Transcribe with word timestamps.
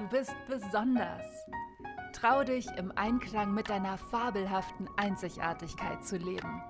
Du 0.00 0.08
bist 0.08 0.34
besonders. 0.48 1.26
Trau 2.14 2.42
dich, 2.42 2.66
im 2.78 2.90
Einklang 2.96 3.52
mit 3.52 3.68
deiner 3.68 3.98
fabelhaften 3.98 4.88
Einzigartigkeit 4.96 6.02
zu 6.06 6.16
leben 6.16 6.62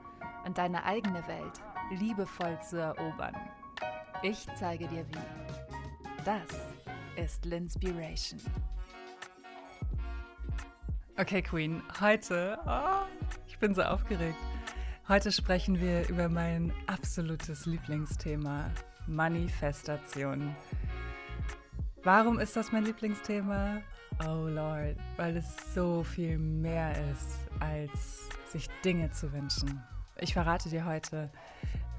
und 0.45 0.59
deine 0.59 0.82
eigene 0.82 1.24
Welt 1.28 1.60
liebevoll 1.92 2.58
zu 2.60 2.78
erobern. 2.78 3.36
Ich 4.22 4.48
zeige 4.56 4.88
dir 4.88 5.06
wie. 5.06 6.24
Das 6.24 6.42
ist 7.14 7.45
Linspiration. 7.45 8.41
Okay, 11.16 11.41
Queen, 11.41 11.84
heute, 12.00 12.58
oh, 12.66 13.06
ich 13.47 13.56
bin 13.60 13.77
so 13.77 13.83
aufgeregt. 13.83 14.38
Heute 15.06 15.30
sprechen 15.30 15.80
wir 15.80 16.08
über 16.08 16.28
mein 16.28 16.72
absolutes 16.88 17.64
Lieblingsthema, 17.64 18.72
Manifestation. 19.06 20.56
Warum 22.02 22.38
ist 22.38 22.56
das 22.56 22.72
mein 22.72 22.86
Lieblingsthema? 22.86 23.82
Oh 24.27 24.46
Lord, 24.48 24.96
weil 25.18 25.36
es 25.36 25.74
so 25.74 26.02
viel 26.02 26.38
mehr 26.38 26.92
ist, 27.12 27.38
als 27.61 28.30
sich 28.50 28.69
Dinge 28.83 29.11
zu 29.11 29.30
wünschen. 29.34 29.83
Ich 30.19 30.33
verrate 30.33 30.70
dir 30.70 30.86
heute, 30.86 31.30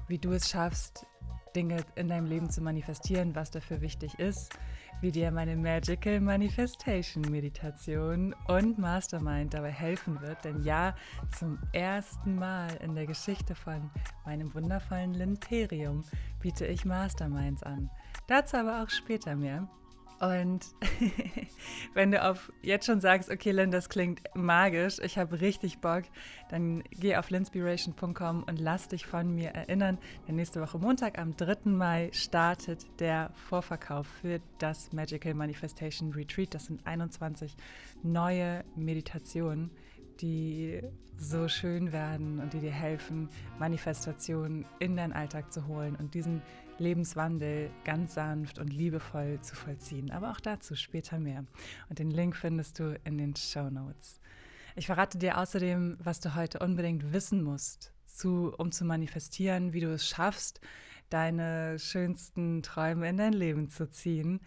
wie 0.08 0.18
du 0.18 0.32
es 0.32 0.50
schaffst, 0.50 1.06
Dinge 1.54 1.84
in 1.94 2.08
deinem 2.08 2.26
Leben 2.26 2.50
zu 2.50 2.62
manifestieren, 2.62 3.36
was 3.36 3.52
dafür 3.52 3.80
wichtig 3.80 4.18
ist, 4.18 4.58
wie 5.02 5.12
dir 5.12 5.30
meine 5.30 5.56
Magical 5.56 6.20
Manifestation 6.20 7.22
Meditation 7.30 8.34
und 8.48 8.78
Mastermind 8.78 9.54
dabei 9.54 9.70
helfen 9.70 10.20
wird. 10.20 10.44
Denn 10.44 10.64
ja, 10.64 10.96
zum 11.38 11.60
ersten 11.72 12.34
Mal 12.34 12.74
in 12.82 12.96
der 12.96 13.06
Geschichte 13.06 13.54
von 13.54 13.88
meinem 14.24 14.52
wundervollen 14.52 15.14
Linterium 15.14 16.02
biete 16.40 16.66
ich 16.66 16.84
Masterminds 16.84 17.62
an. 17.62 17.88
Dazu 18.26 18.56
aber 18.56 18.82
auch 18.82 18.90
später 18.90 19.36
mehr. 19.36 19.68
Und 20.22 20.64
wenn 21.94 22.12
du 22.12 22.22
auf 22.22 22.52
jetzt 22.62 22.86
schon 22.86 23.00
sagst, 23.00 23.28
okay, 23.28 23.50
Lynn, 23.50 23.72
das 23.72 23.88
klingt 23.88 24.22
magisch, 24.36 25.00
ich 25.00 25.18
habe 25.18 25.40
richtig 25.40 25.80
Bock, 25.80 26.04
dann 26.48 26.84
geh 26.92 27.16
auf 27.16 27.30
linspiration.com 27.30 28.44
und 28.44 28.60
lass 28.60 28.86
dich 28.86 29.04
von 29.04 29.34
mir 29.34 29.50
erinnern. 29.50 29.98
Denn 30.28 30.36
nächste 30.36 30.60
Woche 30.60 30.78
Montag, 30.78 31.18
am 31.18 31.36
3. 31.36 31.70
Mai, 31.70 32.10
startet 32.12 32.86
der 33.00 33.32
Vorverkauf 33.34 34.06
für 34.06 34.40
das 34.58 34.92
Magical 34.92 35.34
Manifestation 35.34 36.12
Retreat. 36.12 36.54
Das 36.54 36.66
sind 36.66 36.86
21 36.86 37.56
neue 38.04 38.62
Meditationen, 38.76 39.72
die 40.20 40.82
so 41.16 41.48
schön 41.48 41.92
werden 41.92 42.40
und 42.40 42.52
die 42.52 42.60
dir 42.60 42.72
helfen, 42.72 43.28
Manifestationen 43.58 44.64
in 44.78 44.96
deinen 44.96 45.12
Alltag 45.12 45.52
zu 45.52 45.66
holen 45.66 45.96
und 45.96 46.14
diesen 46.14 46.42
Lebenswandel 46.78 47.70
ganz 47.84 48.14
sanft 48.14 48.58
und 48.58 48.72
liebevoll 48.72 49.40
zu 49.40 49.54
vollziehen. 49.54 50.10
Aber 50.10 50.30
auch 50.30 50.40
dazu 50.40 50.74
später 50.74 51.18
mehr. 51.18 51.44
Und 51.88 51.98
den 51.98 52.10
Link 52.10 52.36
findest 52.36 52.78
du 52.78 52.98
in 53.04 53.18
den 53.18 53.36
Show 53.36 53.70
Notes. 53.70 54.20
Ich 54.74 54.86
verrate 54.86 55.18
dir 55.18 55.38
außerdem, 55.38 55.98
was 56.02 56.20
du 56.20 56.34
heute 56.34 56.58
unbedingt 56.60 57.12
wissen 57.12 57.42
musst, 57.42 57.92
zu, 58.06 58.52
um 58.56 58.72
zu 58.72 58.84
manifestieren, 58.84 59.72
wie 59.72 59.80
du 59.80 59.92
es 59.92 60.08
schaffst, 60.08 60.60
deine 61.10 61.78
schönsten 61.78 62.62
Träume 62.62 63.08
in 63.08 63.18
dein 63.18 63.34
Leben 63.34 63.68
zu 63.68 63.88
ziehen 63.90 64.40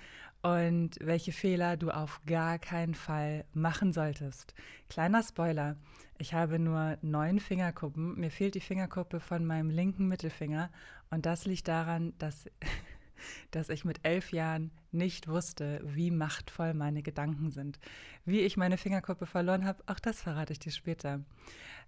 und 0.45 0.91
welche 1.01 1.31
Fehler 1.31 1.75
du 1.75 1.89
auf 1.89 2.21
gar 2.27 2.59
keinen 2.59 2.93
Fall 2.93 3.45
machen 3.53 3.93
solltest. 3.93 4.53
Kleiner 4.89 5.23
Spoiler, 5.23 5.75
ich 6.19 6.35
habe 6.35 6.59
nur 6.59 6.99
neun 7.01 7.39
Fingerkuppen. 7.39 8.13
Mir 8.19 8.29
fehlt 8.29 8.53
die 8.53 8.59
Fingerkuppe 8.59 9.19
von 9.19 9.43
meinem 9.43 9.71
linken 9.71 10.07
Mittelfinger 10.07 10.69
und 11.09 11.25
das 11.25 11.47
liegt 11.47 11.67
daran, 11.67 12.13
dass, 12.19 12.47
dass 13.49 13.69
ich 13.69 13.85
mit 13.85 14.01
elf 14.03 14.33
Jahren 14.33 14.69
nicht 14.91 15.27
wusste, 15.27 15.81
wie 15.83 16.11
machtvoll 16.11 16.75
meine 16.75 17.01
Gedanken 17.01 17.49
sind. 17.49 17.79
Wie 18.23 18.41
ich 18.41 18.55
meine 18.55 18.77
Fingerkuppe 18.77 19.25
verloren 19.25 19.65
habe, 19.65 19.81
auch 19.87 19.99
das 19.99 20.21
verrate 20.21 20.53
ich 20.53 20.59
dir 20.59 20.71
später. 20.71 21.21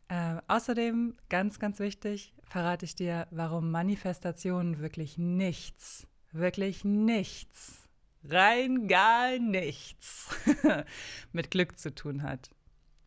Äh, 0.07 0.37
außerdem, 0.47 1.15
ganz, 1.29 1.59
ganz 1.59 1.77
wichtig, 1.77 2.33
verrate 2.41 2.85
ich 2.85 2.95
dir, 2.95 3.27
warum 3.29 3.69
Manifestationen 3.69 4.79
wirklich 4.79 5.19
nichts, 5.19 6.07
wirklich 6.31 6.83
nichts, 6.83 7.86
rein 8.23 8.87
gar 8.87 9.37
nichts 9.39 10.29
mit 11.31 11.51
Glück 11.51 11.77
zu 11.79 11.93
tun 11.93 12.23
hat. 12.23 12.49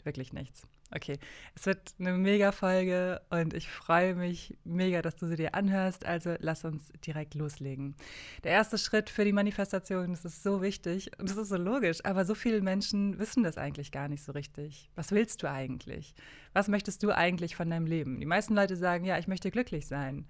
Wirklich 0.04 0.32
nichts. 0.32 0.66
Okay, 0.92 1.20
es 1.54 1.66
wird 1.66 1.94
eine 2.00 2.14
mega 2.14 2.50
Folge 2.50 3.20
und 3.30 3.54
ich 3.54 3.68
freue 3.68 4.16
mich 4.16 4.58
mega, 4.64 5.02
dass 5.02 5.14
du 5.14 5.28
sie 5.28 5.36
dir 5.36 5.54
anhörst. 5.54 6.04
Also 6.04 6.34
lass 6.40 6.64
uns 6.64 6.88
direkt 7.06 7.34
loslegen. 7.36 7.94
Der 8.42 8.50
erste 8.50 8.76
Schritt 8.76 9.08
für 9.08 9.24
die 9.24 9.32
Manifestation, 9.32 10.10
das 10.10 10.24
ist 10.24 10.42
so 10.42 10.62
wichtig 10.62 11.12
und 11.18 11.30
das 11.30 11.36
ist 11.36 11.50
so 11.50 11.56
logisch, 11.56 12.04
aber 12.04 12.24
so 12.24 12.34
viele 12.34 12.60
Menschen 12.60 13.20
wissen 13.20 13.44
das 13.44 13.56
eigentlich 13.56 13.92
gar 13.92 14.08
nicht 14.08 14.24
so 14.24 14.32
richtig. 14.32 14.90
Was 14.96 15.12
willst 15.12 15.44
du 15.44 15.50
eigentlich? 15.50 16.14
Was 16.54 16.66
möchtest 16.66 17.04
du 17.04 17.16
eigentlich 17.16 17.54
von 17.54 17.70
deinem 17.70 17.86
Leben? 17.86 18.18
Die 18.18 18.26
meisten 18.26 18.56
Leute 18.56 18.74
sagen, 18.74 19.04
ja, 19.04 19.16
ich 19.16 19.28
möchte 19.28 19.52
glücklich 19.52 19.86
sein 19.86 20.26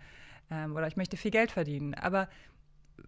ähm, 0.51 0.77
oder 0.77 0.87
ich 0.89 0.97
möchte 0.97 1.17
viel 1.17 1.31
Geld 1.31 1.53
verdienen. 1.53 1.95
Aber 1.95 2.29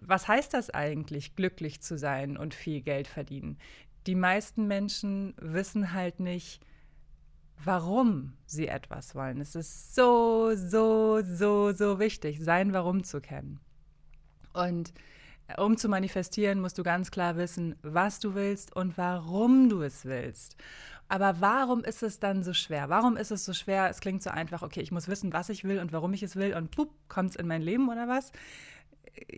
was 0.01 0.29
heißt 0.29 0.55
das 0.55 0.71
eigentlich, 0.71 1.37
glücklich 1.37 1.81
zu 1.83 1.99
sein 1.99 2.37
und 2.37 2.55
viel 2.55 2.81
Geld 2.81 3.07
verdienen? 3.07 3.59
Die 4.07 4.15
meisten 4.15 4.67
Menschen 4.67 5.35
wissen 5.39 5.93
halt 5.93 6.21
nicht, 6.21 6.61
warum 7.65 8.33
sie 8.47 8.69
etwas 8.69 9.15
wollen. 9.15 9.41
Es 9.41 9.55
ist 9.55 9.95
so, 9.95 10.53
so, 10.55 11.23
so, 11.23 11.73
so 11.73 11.99
wichtig, 11.99 12.41
sein 12.41 12.73
Warum 12.73 13.05
zu 13.05 13.21
kennen. 13.21 13.61
Und 14.53 14.93
äh, 15.49 15.61
um 15.61 15.77
zu 15.77 15.89
manifestieren, 15.89 16.61
musst 16.61 16.79
du 16.79 16.83
ganz 16.83 17.11
klar 17.11 17.37
wissen, 17.37 17.77
was 17.83 18.21
du 18.21 18.35
willst 18.35 18.75
und 18.75 18.99
warum 18.99 19.69
du 19.69 19.83
es 19.83 20.05
willst. 20.05 20.57
Aber 21.09 21.41
warum 21.41 21.85
ist 21.85 22.03
es 22.03 22.21
dann 22.21 22.43
so 22.43 22.55
schwer? 22.55 22.89
Warum 22.89 23.17
ist 23.17 23.31
es 23.31 23.45
so 23.45 23.53
schwer? 23.53 23.89
Es 23.91 24.01
klingt 24.01 24.23
so 24.23 24.31
einfach, 24.31 24.63
okay, 24.63 24.81
ich 24.81 24.93
muss 24.93 25.09
wissen, 25.09 25.33
was 25.33 25.51
ich 25.51 25.65
will 25.65 25.79
und 25.79 25.93
warum 25.93 26.13
ich 26.15 26.23
es 26.23 26.37
will 26.37 26.55
und 26.55 26.71
pup, 26.71 26.91
kommt 27.09 27.31
es 27.31 27.37
in 27.37 27.47
mein 27.47 27.63
Leben 27.63 27.89
oder 27.89 28.09
was? 28.09 28.33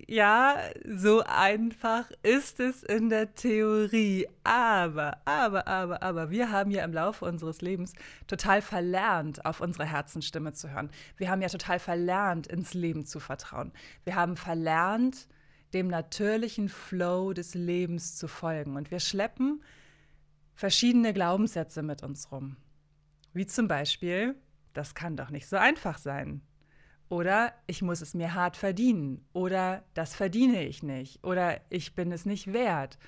Ja, 0.07 0.59
so 0.87 1.23
einfach 1.27 2.11
ist 2.23 2.61
es 2.61 2.83
in 2.83 3.09
der 3.09 3.35
Theorie. 3.35 4.27
Aber, 4.45 5.19
aber, 5.25 5.67
aber, 5.67 6.03
aber, 6.03 6.31
wir 6.31 6.51
haben 6.51 6.71
ja 6.71 6.85
im 6.85 6.93
Laufe 6.93 7.25
unseres 7.25 7.61
Lebens 7.61 7.93
total 8.27 8.63
verlernt, 8.63 9.45
auf 9.45 9.61
unsere 9.61 9.85
Herzensstimme 9.85 10.53
zu 10.53 10.71
hören. 10.71 10.91
Wir 11.17 11.31
haben 11.31 11.43
ja 11.43 11.49
total 11.49 11.79
verlernt, 11.79 12.47
ins 12.47 12.75
Leben 12.75 13.07
zu 13.07 13.21
vertrauen. 13.21 13.73
Wir 14.05 14.15
haben 14.15 14.37
verlernt, 14.37 15.29
dem 15.73 15.89
natürlichen 15.89 16.69
Flow 16.69 17.33
des 17.33 17.55
Lebens 17.55 18.17
zu 18.17 18.29
folgen. 18.29 18.77
Und 18.77 18.91
wir 18.91 19.01
schleppen 19.01 19.63
verschiedene 20.55 21.13
Glaubenssätze 21.13 21.83
mit 21.83 22.03
uns 22.03 22.31
rum. 22.31 22.57
Wie 23.33 23.47
zum 23.47 23.67
Beispiel, 23.67 24.37
das 24.73 24.95
kann 24.95 25.17
doch 25.17 25.31
nicht 25.31 25.49
so 25.49 25.57
einfach 25.57 25.99
sein. 25.99 26.43
Oder 27.15 27.55
ich 27.69 27.81
muss 27.81 28.01
es 28.01 28.13
mir 28.13 28.35
hart 28.35 28.57
verdienen. 28.57 29.25
Oder 29.33 29.85
das 29.95 30.17
verdiene 30.17 30.67
ich 30.67 30.83
nicht. 30.83 31.23
Oder 31.23 31.61
ich 31.71 31.95
bin 31.95 32.11
es 32.11 32.27
nicht 32.27 32.53
wert. 32.53 32.99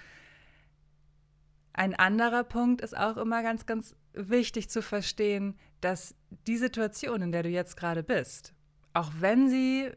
Ein 1.72 1.92
anderer 1.92 2.44
Punkt 2.44 2.82
ist 2.82 2.96
auch 2.96 3.16
immer 3.16 3.42
ganz, 3.42 3.66
ganz 3.66 3.96
wichtig 4.12 4.70
zu 4.70 4.80
verstehen, 4.80 5.58
dass 5.80 6.14
die 6.46 6.56
Situation, 6.56 7.20
in 7.20 7.32
der 7.32 7.42
du 7.42 7.48
jetzt 7.48 7.76
gerade 7.76 8.04
bist, 8.04 8.54
auch 8.92 9.10
wenn 9.18 9.50
sie 9.50 9.90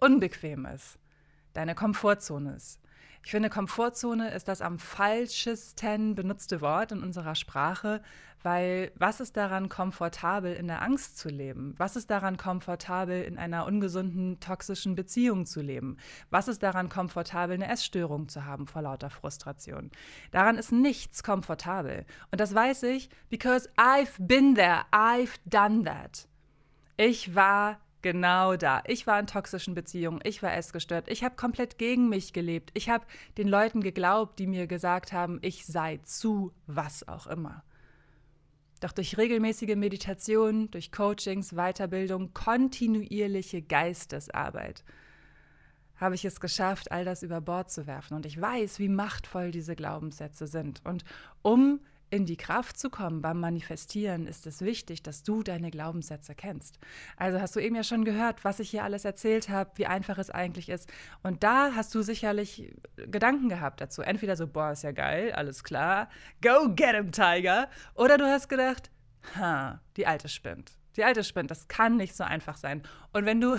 unbequem 0.00 0.66
ist, 0.66 0.98
deine 1.52 1.76
Komfortzone 1.76 2.56
ist, 2.56 2.80
ich 3.22 3.30
finde, 3.30 3.50
Komfortzone 3.50 4.32
ist 4.32 4.48
das 4.48 4.62
am 4.62 4.78
falschesten 4.78 6.14
benutzte 6.14 6.60
Wort 6.60 6.92
in 6.92 7.02
unserer 7.02 7.34
Sprache, 7.34 8.00
weil 8.42 8.92
was 8.94 9.20
ist 9.20 9.36
daran 9.36 9.68
komfortabel, 9.68 10.54
in 10.54 10.66
der 10.66 10.80
Angst 10.80 11.18
zu 11.18 11.28
leben? 11.28 11.74
Was 11.76 11.96
ist 11.96 12.10
daran 12.10 12.38
komfortabel, 12.38 13.22
in 13.22 13.36
einer 13.36 13.66
ungesunden, 13.66 14.40
toxischen 14.40 14.94
Beziehung 14.94 15.44
zu 15.44 15.60
leben? 15.60 15.98
Was 16.30 16.48
ist 16.48 16.62
daran 16.62 16.88
komfortabel, 16.88 17.54
eine 17.54 17.68
Essstörung 17.68 18.28
zu 18.28 18.46
haben 18.46 18.66
vor 18.66 18.80
lauter 18.82 19.10
Frustration? 19.10 19.90
Daran 20.30 20.56
ist 20.56 20.72
nichts 20.72 21.22
komfortabel. 21.22 22.06
Und 22.30 22.40
das 22.40 22.54
weiß 22.54 22.84
ich, 22.84 23.10
because 23.28 23.68
I've 23.76 24.14
been 24.18 24.54
there, 24.54 24.84
I've 24.90 25.38
done 25.44 25.84
that. 25.84 26.26
Ich 26.96 27.34
war 27.34 27.78
genau 28.02 28.56
da. 28.56 28.82
Ich 28.86 29.06
war 29.06 29.18
in 29.18 29.26
toxischen 29.26 29.74
Beziehungen, 29.74 30.20
ich 30.24 30.42
war 30.42 30.54
essgestört, 30.54 31.08
ich 31.08 31.24
habe 31.24 31.36
komplett 31.36 31.78
gegen 31.78 32.08
mich 32.08 32.32
gelebt. 32.32 32.70
Ich 32.74 32.88
habe 32.88 33.04
den 33.38 33.48
Leuten 33.48 33.82
geglaubt, 33.82 34.38
die 34.38 34.46
mir 34.46 34.66
gesagt 34.66 35.12
haben, 35.12 35.38
ich 35.42 35.66
sei 35.66 35.98
zu 36.04 36.52
was 36.66 37.06
auch 37.06 37.26
immer. 37.26 37.64
Doch 38.80 38.92
durch 38.92 39.18
regelmäßige 39.18 39.76
Meditation, 39.76 40.70
durch 40.70 40.90
Coachings, 40.90 41.52
Weiterbildung, 41.52 42.32
kontinuierliche 42.32 43.60
Geistesarbeit 43.60 44.84
habe 46.00 46.14
ich 46.14 46.24
es 46.24 46.40
geschafft, 46.40 46.90
all 46.90 47.04
das 47.04 47.22
über 47.22 47.40
Bord 47.40 47.70
zu 47.70 47.86
werfen. 47.86 48.14
Und 48.14 48.24
ich 48.24 48.40
weiß, 48.40 48.78
wie 48.78 48.88
machtvoll 48.88 49.50
diese 49.50 49.76
Glaubenssätze 49.76 50.46
sind. 50.46 50.80
Und 50.84 51.04
um 51.42 51.80
in 52.10 52.26
die 52.26 52.36
Kraft 52.36 52.78
zu 52.78 52.90
kommen 52.90 53.22
beim 53.22 53.38
Manifestieren, 53.38 54.26
ist 54.26 54.46
es 54.46 54.60
wichtig, 54.62 55.02
dass 55.02 55.22
du 55.22 55.42
deine 55.42 55.70
Glaubenssätze 55.70 56.34
kennst. 56.34 56.78
Also 57.16 57.40
hast 57.40 57.54
du 57.54 57.60
eben 57.60 57.76
ja 57.76 57.84
schon 57.84 58.04
gehört, 58.04 58.44
was 58.44 58.58
ich 58.58 58.70
hier 58.70 58.84
alles 58.84 59.04
erzählt 59.04 59.48
habe, 59.48 59.70
wie 59.76 59.86
einfach 59.86 60.18
es 60.18 60.30
eigentlich 60.30 60.68
ist. 60.68 60.90
Und 61.22 61.44
da 61.44 61.72
hast 61.74 61.94
du 61.94 62.02
sicherlich 62.02 62.74
Gedanken 62.96 63.48
gehabt 63.48 63.80
dazu. 63.80 64.02
Entweder 64.02 64.36
so, 64.36 64.48
boah, 64.48 64.72
ist 64.72 64.82
ja 64.82 64.92
geil, 64.92 65.32
alles 65.32 65.62
klar, 65.62 66.08
go 66.42 66.74
get 66.74 66.96
him, 66.96 67.12
Tiger. 67.12 67.68
Oder 67.94 68.18
du 68.18 68.24
hast 68.24 68.48
gedacht, 68.48 68.90
ha, 69.36 69.80
die 69.96 70.06
Alte 70.06 70.28
spinnt. 70.28 70.72
Die 70.96 71.04
Alte 71.04 71.22
spinnt, 71.22 71.52
das 71.52 71.68
kann 71.68 71.96
nicht 71.96 72.16
so 72.16 72.24
einfach 72.24 72.56
sein. 72.56 72.82
Und 73.12 73.24
wenn 73.24 73.40
du 73.40 73.56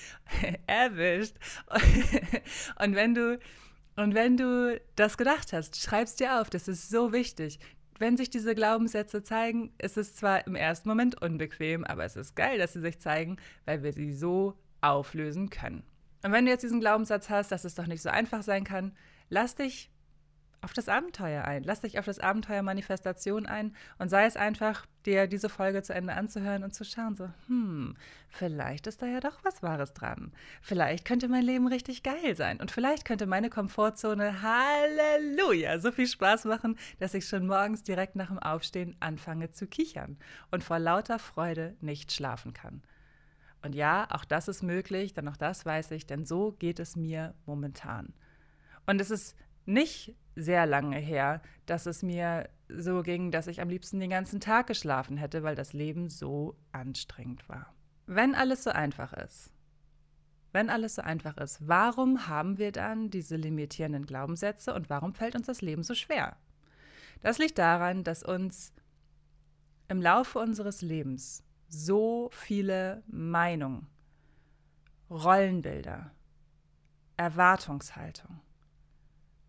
erwischt 0.66 1.36
und 2.80 2.96
wenn 2.96 3.14
du 3.14 3.38
und 3.96 4.12
wenn 4.12 4.36
du 4.36 4.80
das 4.96 5.16
gedacht 5.16 5.52
hast, 5.52 5.80
schreib's 5.80 6.16
dir 6.16 6.40
auf, 6.40 6.50
das 6.50 6.66
ist 6.66 6.90
so 6.90 7.12
wichtig 7.12 7.60
wenn 7.98 8.16
sich 8.16 8.30
diese 8.30 8.54
Glaubenssätze 8.54 9.22
zeigen, 9.22 9.72
ist 9.78 9.96
es 9.96 10.14
zwar 10.14 10.46
im 10.46 10.54
ersten 10.54 10.88
Moment 10.88 11.20
unbequem, 11.20 11.84
aber 11.84 12.04
es 12.04 12.16
ist 12.16 12.34
geil, 12.34 12.58
dass 12.58 12.72
sie 12.72 12.80
sich 12.80 12.98
zeigen, 12.98 13.36
weil 13.64 13.82
wir 13.82 13.92
sie 13.92 14.12
so 14.12 14.58
auflösen 14.80 15.50
können. 15.50 15.84
Und 16.22 16.32
wenn 16.32 16.46
du 16.46 16.50
jetzt 16.50 16.62
diesen 16.62 16.80
Glaubenssatz 16.80 17.30
hast, 17.30 17.52
dass 17.52 17.64
es 17.64 17.74
doch 17.74 17.86
nicht 17.86 18.02
so 18.02 18.08
einfach 18.08 18.42
sein 18.42 18.64
kann, 18.64 18.92
lass 19.28 19.54
dich 19.54 19.90
auf 20.64 20.72
das 20.72 20.88
Abenteuer 20.88 21.44
ein. 21.44 21.62
Lass 21.62 21.82
dich 21.82 21.98
auf 21.98 22.06
das 22.06 22.18
Abenteuer 22.18 22.62
Manifestation 22.62 23.46
ein 23.46 23.76
und 23.98 24.08
sei 24.08 24.24
es 24.24 24.36
einfach, 24.36 24.86
dir 25.04 25.26
diese 25.26 25.50
Folge 25.50 25.82
zu 25.82 25.92
Ende 25.92 26.14
anzuhören 26.14 26.64
und 26.64 26.74
zu 26.74 26.84
schauen, 26.84 27.14
so, 27.14 27.28
hm, 27.46 27.94
vielleicht 28.30 28.86
ist 28.86 29.02
da 29.02 29.06
ja 29.06 29.20
doch 29.20 29.44
was 29.44 29.62
Wahres 29.62 29.92
dran. 29.92 30.32
Vielleicht 30.62 31.04
könnte 31.04 31.28
mein 31.28 31.44
Leben 31.44 31.68
richtig 31.68 32.02
geil 32.02 32.34
sein 32.34 32.60
und 32.60 32.70
vielleicht 32.70 33.04
könnte 33.04 33.26
meine 33.26 33.50
Komfortzone, 33.50 34.42
Halleluja, 34.42 35.78
so 35.78 35.92
viel 35.92 36.06
Spaß 36.06 36.46
machen, 36.46 36.78
dass 36.98 37.14
ich 37.14 37.28
schon 37.28 37.46
morgens 37.46 37.82
direkt 37.82 38.16
nach 38.16 38.28
dem 38.28 38.38
Aufstehen 38.38 38.96
anfange 39.00 39.50
zu 39.50 39.66
kichern 39.66 40.16
und 40.50 40.64
vor 40.64 40.78
lauter 40.78 41.18
Freude 41.18 41.76
nicht 41.82 42.10
schlafen 42.10 42.54
kann. 42.54 42.82
Und 43.62 43.74
ja, 43.74 44.06
auch 44.10 44.24
das 44.24 44.48
ist 44.48 44.62
möglich, 44.62 45.14
denn 45.14 45.28
auch 45.28 45.36
das 45.36 45.64
weiß 45.64 45.90
ich, 45.90 46.06
denn 46.06 46.24
so 46.24 46.52
geht 46.52 46.78
es 46.78 46.96
mir 46.96 47.34
momentan. 47.46 48.14
Und 48.86 49.00
es 49.00 49.10
ist 49.10 49.36
nicht 49.66 50.14
sehr 50.36 50.66
lange 50.66 50.98
her, 50.98 51.40
dass 51.66 51.86
es 51.86 52.02
mir 52.02 52.48
so 52.68 53.02
ging, 53.02 53.30
dass 53.30 53.46
ich 53.46 53.60
am 53.60 53.68
liebsten 53.68 54.00
den 54.00 54.10
ganzen 54.10 54.40
Tag 54.40 54.66
geschlafen 54.66 55.16
hätte, 55.16 55.42
weil 55.42 55.54
das 55.54 55.72
Leben 55.72 56.08
so 56.08 56.56
anstrengend 56.72 57.48
war. 57.48 57.74
Wenn 58.06 58.34
alles 58.34 58.64
so 58.64 58.70
einfach 58.70 59.12
ist, 59.12 59.52
wenn 60.52 60.70
alles 60.70 60.96
so 60.96 61.02
einfach 61.02 61.36
ist, 61.36 61.66
warum 61.66 62.28
haben 62.28 62.58
wir 62.58 62.72
dann 62.72 63.10
diese 63.10 63.36
limitierenden 63.36 64.06
Glaubenssätze 64.06 64.74
und 64.74 64.88
warum 64.90 65.12
fällt 65.12 65.34
uns 65.34 65.46
das 65.46 65.62
Leben 65.62 65.82
so 65.82 65.94
schwer? 65.94 66.36
Das 67.22 67.38
liegt 67.38 67.58
daran, 67.58 68.04
dass 68.04 68.22
uns 68.22 68.72
im 69.88 70.00
Laufe 70.00 70.38
unseres 70.38 70.82
Lebens 70.82 71.42
so 71.68 72.28
viele 72.32 73.02
Meinungen, 73.06 73.86
Rollenbilder, 75.10 76.12
Erwartungshaltung, 77.16 78.40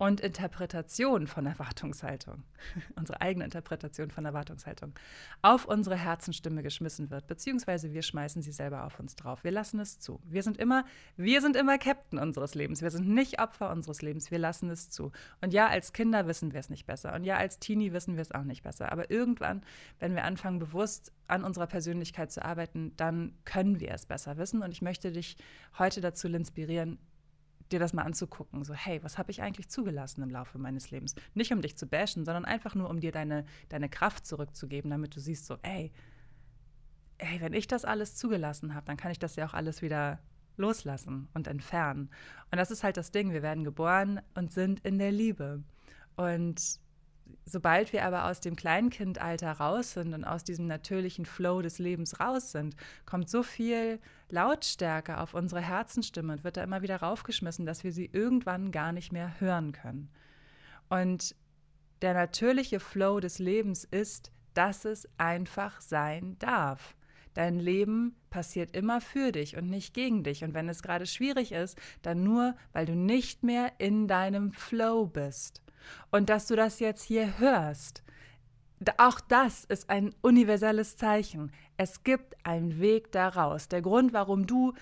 und 0.05 0.21
Interpretation 0.21 1.25
von 1.25 1.47
Erwartungshaltung, 1.47 2.43
unsere 2.95 3.21
eigene 3.21 3.45
Interpretation 3.45 4.11
von 4.11 4.23
Erwartungshaltung, 4.23 4.93
auf 5.41 5.65
unsere 5.65 5.95
Herzenstimme 5.95 6.61
geschmissen 6.61 7.09
wird, 7.09 7.25
beziehungsweise 7.25 7.91
wir 7.91 8.03
schmeißen 8.03 8.43
sie 8.43 8.51
selber 8.51 8.85
auf 8.85 8.99
uns 8.99 9.15
drauf. 9.15 9.43
Wir 9.43 9.49
lassen 9.49 9.79
es 9.79 9.99
zu. 9.99 10.21
Wir 10.23 10.43
sind 10.43 10.57
immer, 10.57 10.85
wir 11.17 11.41
sind 11.41 11.55
immer 11.55 11.79
Captain 11.79 12.19
unseres 12.19 12.53
Lebens. 12.53 12.83
Wir 12.83 12.91
sind 12.91 13.07
nicht 13.07 13.39
Opfer 13.39 13.71
unseres 13.71 14.03
Lebens. 14.03 14.29
Wir 14.29 14.37
lassen 14.37 14.69
es 14.69 14.91
zu. 14.91 15.11
Und 15.41 15.53
ja, 15.53 15.67
als 15.67 15.91
Kinder 15.91 16.27
wissen 16.27 16.53
wir 16.53 16.59
es 16.59 16.69
nicht 16.69 16.85
besser. 16.85 17.13
Und 17.15 17.23
ja, 17.23 17.37
als 17.37 17.57
Teenie 17.57 17.91
wissen 17.91 18.15
wir 18.15 18.21
es 18.21 18.31
auch 18.31 18.43
nicht 18.43 18.61
besser. 18.61 18.91
Aber 18.91 19.09
irgendwann, 19.09 19.63
wenn 19.97 20.13
wir 20.13 20.23
anfangen, 20.23 20.59
bewusst 20.59 21.11
an 21.27 21.43
unserer 21.43 21.65
Persönlichkeit 21.67 22.31
zu 22.31 22.45
arbeiten, 22.45 22.93
dann 22.95 23.33
können 23.43 23.79
wir 23.79 23.91
es 23.91 24.05
besser 24.05 24.37
wissen. 24.37 24.61
Und 24.61 24.71
ich 24.71 24.83
möchte 24.83 25.11
dich 25.11 25.35
heute 25.79 25.99
dazu 25.99 26.27
inspirieren, 26.27 26.99
dir 27.71 27.79
das 27.79 27.93
mal 27.93 28.03
anzugucken. 28.03 28.63
So, 28.63 28.73
hey, 28.73 29.03
was 29.03 29.17
habe 29.17 29.31
ich 29.31 29.41
eigentlich 29.41 29.69
zugelassen 29.69 30.21
im 30.21 30.29
Laufe 30.29 30.57
meines 30.57 30.91
Lebens? 30.91 31.15
Nicht 31.33 31.51
um 31.51 31.61
dich 31.61 31.77
zu 31.77 31.87
bashen, 31.87 32.25
sondern 32.25 32.45
einfach 32.45 32.75
nur, 32.75 32.89
um 32.89 32.99
dir 32.99 33.11
deine, 33.11 33.45
deine 33.69 33.89
Kraft 33.89 34.25
zurückzugeben, 34.25 34.91
damit 34.91 35.15
du 35.15 35.19
siehst, 35.19 35.45
so, 35.45 35.57
ey, 35.63 35.91
ey, 37.17 37.41
wenn 37.41 37.53
ich 37.53 37.67
das 37.67 37.85
alles 37.85 38.15
zugelassen 38.15 38.75
habe, 38.75 38.85
dann 38.85 38.97
kann 38.97 39.11
ich 39.11 39.19
das 39.19 39.35
ja 39.35 39.45
auch 39.47 39.53
alles 39.53 39.81
wieder 39.81 40.19
loslassen 40.57 41.27
und 41.33 41.47
entfernen. 41.47 42.09
Und 42.51 42.57
das 42.57 42.71
ist 42.71 42.83
halt 42.83 42.97
das 42.97 43.11
Ding, 43.11 43.31
wir 43.31 43.41
werden 43.41 43.63
geboren 43.63 44.21
und 44.35 44.51
sind 44.51 44.79
in 44.81 44.99
der 44.99 45.11
Liebe. 45.11 45.63
Und 46.15 46.79
sobald 47.45 47.93
wir 47.93 48.03
aber 48.05 48.25
aus 48.25 48.39
dem 48.39 48.55
Kleinkindalter 48.55 49.51
raus 49.51 49.93
sind 49.93 50.13
und 50.13 50.23
aus 50.23 50.43
diesem 50.43 50.67
natürlichen 50.67 51.25
Flow 51.25 51.61
des 51.61 51.79
Lebens 51.79 52.19
raus 52.19 52.51
sind, 52.51 52.75
kommt 53.05 53.29
so 53.29 53.43
viel 53.43 53.99
Lautstärke 54.29 55.19
auf 55.19 55.33
unsere 55.33 55.61
Herzenstimme 55.61 56.33
und 56.33 56.43
wird 56.43 56.57
da 56.57 56.63
immer 56.63 56.81
wieder 56.81 56.97
raufgeschmissen, 56.97 57.65
dass 57.65 57.83
wir 57.83 57.91
sie 57.91 58.09
irgendwann 58.11 58.71
gar 58.71 58.91
nicht 58.91 59.11
mehr 59.11 59.39
hören 59.39 59.71
können. 59.71 60.09
Und 60.89 61.35
der 62.01 62.13
natürliche 62.13 62.79
Flow 62.79 63.19
des 63.19 63.39
Lebens 63.39 63.83
ist, 63.83 64.31
dass 64.53 64.85
es 64.85 65.07
einfach 65.17 65.81
sein 65.81 66.37
darf. 66.39 66.95
Dein 67.33 67.59
Leben 67.59 68.15
passiert 68.29 68.75
immer 68.75 69.01
für 69.01 69.33
dich 69.33 69.57
und 69.57 69.69
nicht 69.69 69.93
gegen 69.93 70.23
dich. 70.23 70.43
Und 70.43 70.53
wenn 70.53 70.69
es 70.69 70.81
gerade 70.81 71.05
schwierig 71.05 71.51
ist, 71.51 71.77
dann 72.01 72.23
nur, 72.23 72.55
weil 72.71 72.85
du 72.85 72.95
nicht 72.95 73.43
mehr 73.43 73.73
in 73.77 74.07
deinem 74.07 74.51
Flow 74.51 75.05
bist. 75.05 75.61
Und 76.11 76.29
dass 76.29 76.47
du 76.47 76.55
das 76.55 76.79
jetzt 76.79 77.03
hier 77.03 77.39
hörst, 77.39 78.03
auch 78.97 79.19
das 79.19 79.65
ist 79.65 79.89
ein 79.89 80.13
universelles 80.21 80.97
Zeichen. 80.97 81.51
Es 81.77 82.03
gibt 82.03 82.35
einen 82.45 82.79
Weg 82.79 83.11
daraus. 83.11 83.67
Der 83.67 83.81
Grund, 83.81 84.13
warum 84.13 84.47
du 84.47 84.73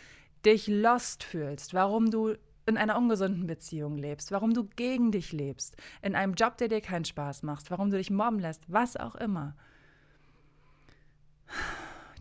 dich 0.45 0.67
lost 0.67 1.23
fühlst, 1.23 1.73
warum 1.73 2.11
du 2.11 2.35
in 2.65 2.77
einer 2.77 2.97
ungesunden 2.97 3.45
Beziehung 3.45 3.97
lebst, 3.97 4.31
warum 4.31 4.53
du 4.53 4.63
gegen 4.63 5.11
dich 5.11 5.31
lebst, 5.31 5.75
in 6.01 6.15
einem 6.15 6.33
Job, 6.33 6.57
der 6.57 6.69
dir 6.69 6.81
keinen 6.81 7.05
Spaß 7.05 7.43
macht, 7.43 7.69
warum 7.71 7.91
du 7.91 7.97
dich 7.97 8.09
mobben 8.09 8.39
lässt, 8.39 8.63
was 8.71 8.95
auch 8.95 9.15
immer. 9.15 9.55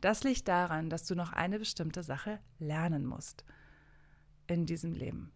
Das 0.01 0.25
liegt 0.25 0.49
daran, 0.49 0.91
dass 0.91 1.07
du 1.07 1.15
noch 1.15 1.33
eine 1.33 1.59
bestimmte 1.59 2.03
Sache 2.03 2.41
lernen 2.59 3.07
musst 3.07 3.45
in 4.49 4.67
diesem 4.67 4.95
Leben. 4.95 5.33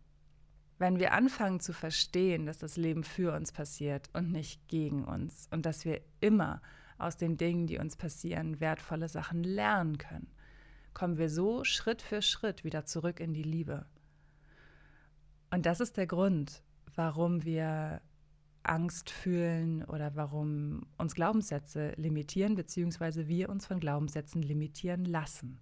Wenn 0.79 0.99
wir 0.99 1.13
anfangen 1.13 1.61
zu 1.61 1.73
verstehen, 1.73 2.45
dass 2.47 2.59
das 2.59 2.77
Leben 2.77 3.03
für 3.03 3.35
uns 3.35 3.53
passiert 3.53 4.11
und 4.13 4.31
nicht 4.31 4.69
gegen 4.69 5.05
uns 5.05 5.49
und 5.51 5.65
dass 5.65 5.85
wir 5.85 6.03
immer 6.21 6.61
aus 6.99 7.17
den 7.17 7.37
Dingen, 7.37 7.67
die 7.67 7.79
uns 7.79 7.97
passieren, 7.97 8.61
wertvolle 8.61 9.09
Sachen 9.09 9.43
lernen 9.43 9.99
können, 9.99 10.31
kommen 10.93 11.19
wir 11.19 11.31
so 11.31 11.65
Schritt 11.65 12.03
für 12.03 12.23
Schritt 12.23 12.65
wieder 12.65 12.85
zurück 12.85 13.21
in 13.21 13.33
die 13.33 13.43
Liebe. 13.43 13.87
Und 15.51 15.67
das 15.67 15.81
ist 15.81 15.97
der 15.97 16.07
Grund, 16.07 16.63
warum 16.95 17.45
wir 17.45 18.01
Angst 18.63 19.11
fühlen 19.11 19.85
oder 19.85 20.17
warum 20.17 20.87
uns 20.99 21.15
Glaubenssätze 21.15 21.93
limitieren, 21.97 22.55
beziehungsweise 22.55 23.29
wir 23.29 23.49
uns 23.49 23.67
von 23.67 23.81
Glaubenssätzen 23.81 24.43
limitieren 24.43 25.05
lassen. 25.05 25.61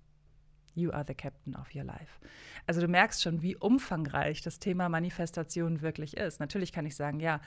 You 0.75 0.93
are 0.93 1.05
the 1.07 1.15
captain 1.15 1.55
of 1.55 1.75
your 1.75 1.85
life. 1.85 2.21
Also 2.67 2.81
du 2.81 2.89
merkst 2.89 3.23
schon, 3.23 3.43
wie 3.43 3.57
umfangreich 3.57 4.43
das 4.43 4.59
Thema 4.59 4.89
Manifestation 4.89 5.83
wirklich 5.83 6.17
ist. 6.17 6.41
Natürlich 6.41 6.73
kann 6.73 6.87
ich 6.87 6.97
sagen, 6.97 7.21
ja, 7.21 7.41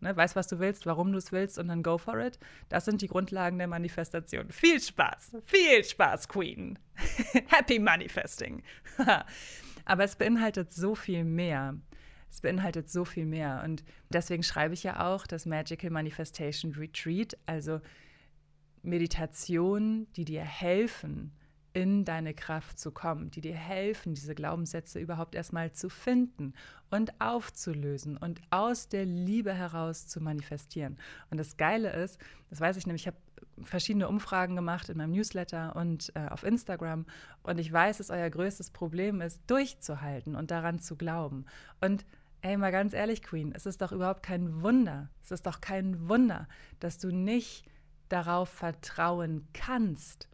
ne, 0.00 0.16
weißt, 0.16 0.36
was 0.36 0.48
du 0.48 0.58
willst, 0.58 0.86
warum 0.86 1.12
du 1.12 1.18
es 1.18 1.32
willst 1.32 1.58
und 1.58 1.68
dann 1.68 1.82
go 1.82 1.98
for 1.98 2.18
it. 2.20 2.38
Das 2.68 2.84
sind 2.84 3.02
die 3.02 3.08
Grundlagen 3.08 3.58
der 3.58 3.68
Manifestation. 3.68 4.50
Viel 4.50 4.80
Spaß, 4.80 5.36
viel 5.44 5.84
Spaß, 5.84 6.28
Queen. 6.28 6.78
Happy 7.48 7.78
Manifesting. 7.78 8.62
Aber 9.84 10.04
es 10.04 10.16
beinhaltet 10.16 10.72
so 10.72 10.94
viel 10.94 11.24
mehr. 11.24 11.76
Es 12.30 12.40
beinhaltet 12.40 12.90
so 12.90 13.04
viel 13.04 13.26
mehr. 13.26 13.62
Und 13.64 13.84
deswegen 14.08 14.42
schreibe 14.42 14.74
ich 14.74 14.82
ja 14.82 15.06
auch 15.06 15.26
das 15.26 15.46
Magical 15.46 15.90
Manifestation 15.90 16.74
Retreat, 16.74 17.36
also 17.46 17.80
Meditationen, 18.82 20.12
die 20.14 20.24
dir 20.24 20.42
helfen, 20.42 21.32
in 21.74 22.04
deine 22.04 22.34
Kraft 22.34 22.78
zu 22.78 22.92
kommen, 22.92 23.30
die 23.30 23.40
dir 23.40 23.54
helfen, 23.54 24.14
diese 24.14 24.34
Glaubenssätze 24.34 25.00
überhaupt 25.00 25.34
erstmal 25.34 25.72
zu 25.72 25.90
finden 25.90 26.54
und 26.90 27.20
aufzulösen 27.20 28.16
und 28.16 28.40
aus 28.50 28.88
der 28.88 29.04
Liebe 29.04 29.52
heraus 29.52 30.06
zu 30.06 30.20
manifestieren. 30.20 30.96
Und 31.30 31.38
das 31.38 31.56
Geile 31.56 31.92
ist, 31.92 32.18
das 32.48 32.60
weiß 32.60 32.76
ich 32.76 32.86
nämlich, 32.86 33.02
ich 33.02 33.08
habe 33.08 33.18
verschiedene 33.62 34.08
Umfragen 34.08 34.54
gemacht 34.54 34.88
in 34.88 34.98
meinem 34.98 35.12
Newsletter 35.12 35.74
und 35.76 36.12
äh, 36.14 36.28
auf 36.28 36.44
Instagram 36.44 37.06
und 37.42 37.58
ich 37.58 37.72
weiß, 37.72 37.98
dass 37.98 38.10
euer 38.10 38.30
größtes 38.30 38.70
Problem 38.70 39.20
ist, 39.20 39.40
durchzuhalten 39.48 40.36
und 40.36 40.50
daran 40.50 40.78
zu 40.78 40.96
glauben. 40.96 41.44
Und 41.80 42.06
Ey, 42.40 42.58
mal 42.58 42.72
ganz 42.72 42.92
ehrlich, 42.92 43.22
Queen, 43.22 43.52
es 43.56 43.64
ist 43.64 43.80
doch 43.80 43.90
überhaupt 43.90 44.22
kein 44.22 44.60
Wunder. 44.60 45.08
Es 45.22 45.30
ist 45.30 45.46
doch 45.46 45.62
kein 45.62 46.10
Wunder, 46.10 46.46
dass 46.78 46.98
du 46.98 47.08
nicht 47.08 47.64
darauf 48.10 48.50
vertrauen 48.50 49.48
kannst, 49.54 50.28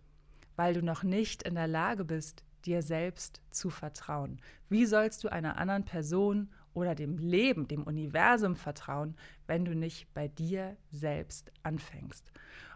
weil 0.61 0.75
du 0.75 0.83
noch 0.83 1.03
nicht 1.03 1.45
in 1.45 1.55
der 1.55 1.67
Lage 1.67 2.05
bist, 2.05 2.45
dir 2.67 2.83
selbst 2.83 3.41
zu 3.51 3.71
vertrauen. 3.71 4.43
Wie 4.69 4.85
sollst 4.85 5.25
du 5.25 5.33
einer 5.33 5.57
anderen 5.57 5.87
Person 5.87 6.51
oder 6.75 6.95
dem 6.95 7.17
Leben, 7.17 7.67
dem 7.67 7.83
Universum 7.85 8.57
vertrauen, 8.57 9.17
wenn 9.47 9.65
du 9.65 9.75
nicht 9.75 10.13
bei 10.13 10.29
dir 10.29 10.77
selbst 10.91 11.51
anfängst? 11.63 12.31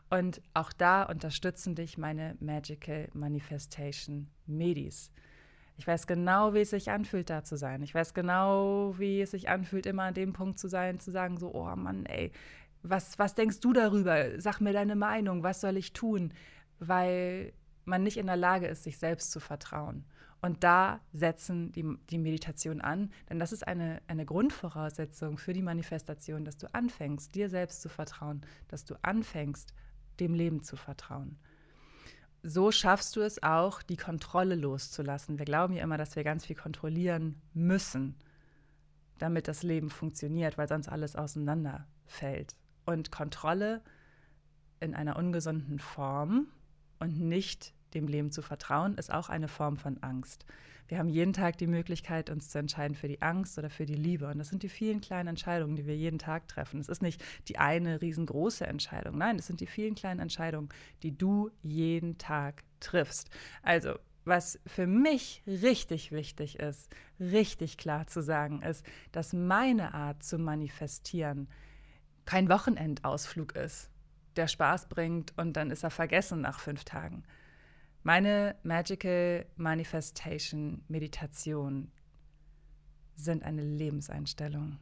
Und 0.09 0.41
auch 0.55 0.73
da 0.73 1.03
unterstützen 1.03 1.75
dich 1.75 1.99
meine 1.99 2.39
Magical 2.41 3.11
Manifestation 3.13 4.31
Medis. 4.47 5.13
Ich 5.77 5.87
weiß 5.87 6.07
genau, 6.07 6.55
wie 6.55 6.61
es 6.61 6.71
sich 6.71 6.91
anfühlt, 6.91 7.29
da 7.29 7.45
zu 7.45 7.57
sein. 7.59 7.83
Ich 7.83 7.95
weiß 7.95 8.15
genau, 8.15 8.95
wie 8.97 9.21
es 9.21 9.33
sich 9.33 9.51
anfühlt, 9.51 9.85
immer 9.85 10.05
an 10.05 10.15
dem 10.15 10.33
Punkt 10.33 10.59
zu 10.59 10.69
sein, 10.69 11.01
zu 11.01 11.11
sagen, 11.11 11.37
so, 11.37 11.53
oh 11.53 11.77
Mann, 11.77 12.07
ey, 12.07 12.33
was, 12.83 13.19
was 13.19 13.35
denkst 13.35 13.61
du 13.61 13.75
darüber? 13.75 14.41
Sag 14.41 14.63
mir 14.63 14.73
deine 14.73 14.97
Meinung, 14.97 15.43
was 15.43 15.61
soll 15.61 15.77
ich 15.77 15.93
tun? 15.93 16.33
Weil 16.79 17.53
man 17.85 18.03
nicht 18.03 18.17
in 18.17 18.27
der 18.27 18.37
Lage 18.37 18.67
ist, 18.67 18.85
sich 18.85 18.99
selbst 18.99 19.31
zu 19.31 19.41
vertrauen. 19.41 20.05
Und 20.41 20.63
da 20.63 21.01
setzen 21.13 21.73
die, 21.73 21.97
die 22.11 22.19
Meditation 22.19 22.83
an, 22.83 23.11
denn 23.31 23.39
das 23.39 23.53
ist 23.53 23.67
eine, 23.67 24.03
eine 24.09 24.27
Grundvoraussetzung 24.27 25.39
für 25.39 25.55
die 25.55 25.63
Manifestation, 25.63 26.45
dass 26.45 26.59
du 26.59 26.73
anfängst, 26.75 27.35
dir 27.35 27.49
selbst 27.49 27.81
zu 27.81 27.89
vertrauen, 27.89 28.43
dass 28.69 28.85
du 28.85 28.95
anfängst, 29.03 29.73
dem 30.21 30.35
Leben 30.35 30.63
zu 30.63 30.77
vertrauen. 30.77 31.39
So 32.43 32.71
schaffst 32.71 33.17
du 33.17 33.23
es 33.23 33.43
auch, 33.43 33.81
die 33.81 33.97
Kontrolle 33.97 34.55
loszulassen. 34.55 35.39
Wir 35.39 35.47
glauben 35.47 35.73
ja 35.73 35.83
immer, 35.83 35.97
dass 35.97 36.15
wir 36.15 36.25
ganz 36.25 36.45
viel 36.45 36.57
kontrollieren 36.57 37.41
müssen, 37.55 38.15
damit 39.17 39.49
das 39.49 39.63
Leben 39.63 39.89
funktioniert, 39.89 40.59
weil 40.59 40.69
sonst 40.69 40.89
alles 40.89 41.17
auseinanderfällt. 41.17 42.55
Und 42.85 43.11
Kontrolle 43.11 43.81
in 44.81 44.95
einer 44.95 45.17
ungesunden 45.17 45.79
Form 45.79 46.49
und 47.05 47.21
nicht 47.21 47.75
dem 47.93 48.09
Leben 48.09 48.33
zu 48.33 48.43
vertrauen, 48.43 48.97
ist 48.97 49.13
auch 49.13 49.29
eine 49.29 49.47
Form 49.49 49.77
von 49.77 50.03
Angst. 50.03 50.45
Wir 50.89 50.99
haben 50.99 51.09
jeden 51.09 51.33
Tag 51.33 51.57
die 51.59 51.67
Möglichkeit, 51.67 52.29
uns 52.29 52.51
zu 52.51 52.59
entscheiden 52.59 52.95
für 52.95 53.09
die 53.09 53.23
Angst 53.23 53.59
oder 53.59 53.71
für 53.71 53.87
die 53.87 53.95
Liebe. 53.95 54.27
Und 54.27 54.39
das 54.39 54.49
sind 54.49 54.63
die 54.63 54.69
vielen 54.69 55.01
kleinen 55.01 55.29
Entscheidungen, 55.29 55.77
die 55.77 55.87
wir 55.87 55.97
jeden 55.97 56.19
Tag 56.19 56.47
treffen. 56.49 56.81
Es 56.81 56.89
ist 56.89 57.01
nicht 57.03 57.23
die 57.49 57.59
eine 57.59 58.03
riesengroße 58.03 58.67
Entscheidung. 58.67 59.17
Nein, 59.17 59.39
es 59.39 59.47
sind 59.47 59.61
die 59.61 59.67
vielen 59.67 59.95
kleinen 59.95 60.21
Entscheidungen, 60.21 60.69
die 61.03 61.17
du 61.17 61.51
jeden 61.63 62.19
Tag 62.19 62.65
triffst. 62.81 63.31
Also, 63.63 63.95
was 64.27 64.59
für 64.67 64.87
mich 64.87 65.43
richtig 65.47 66.11
wichtig 66.13 66.59
ist, 66.59 66.91
richtig 67.21 67.77
klar 67.79 68.07
zu 68.07 68.23
sagen, 68.23 68.63
ist, 68.63 68.85
dass 69.13 69.33
meine 69.33 69.95
Art 69.95 70.23
zu 70.23 70.39
manifestieren 70.39 71.49
kein 72.25 72.49
Wochenendausflug 72.49 73.55
ist, 73.55 73.91
der 74.37 74.49
Spaß 74.49 74.89
bringt 74.89 75.37
und 75.39 75.55
dann 75.55 75.71
ist 75.71 75.85
er 75.85 75.91
vergessen 75.91 76.41
nach 76.41 76.61
fünf 76.61 76.85
Tagen. 76.85 77.25
Meine 78.03 78.57
Magical 78.63 79.47
Manifestation 79.57 80.85
Meditation 80.89 81.91
sind 83.17 83.43
eine 83.45 83.63
Lebenseinstellung. 83.63 84.79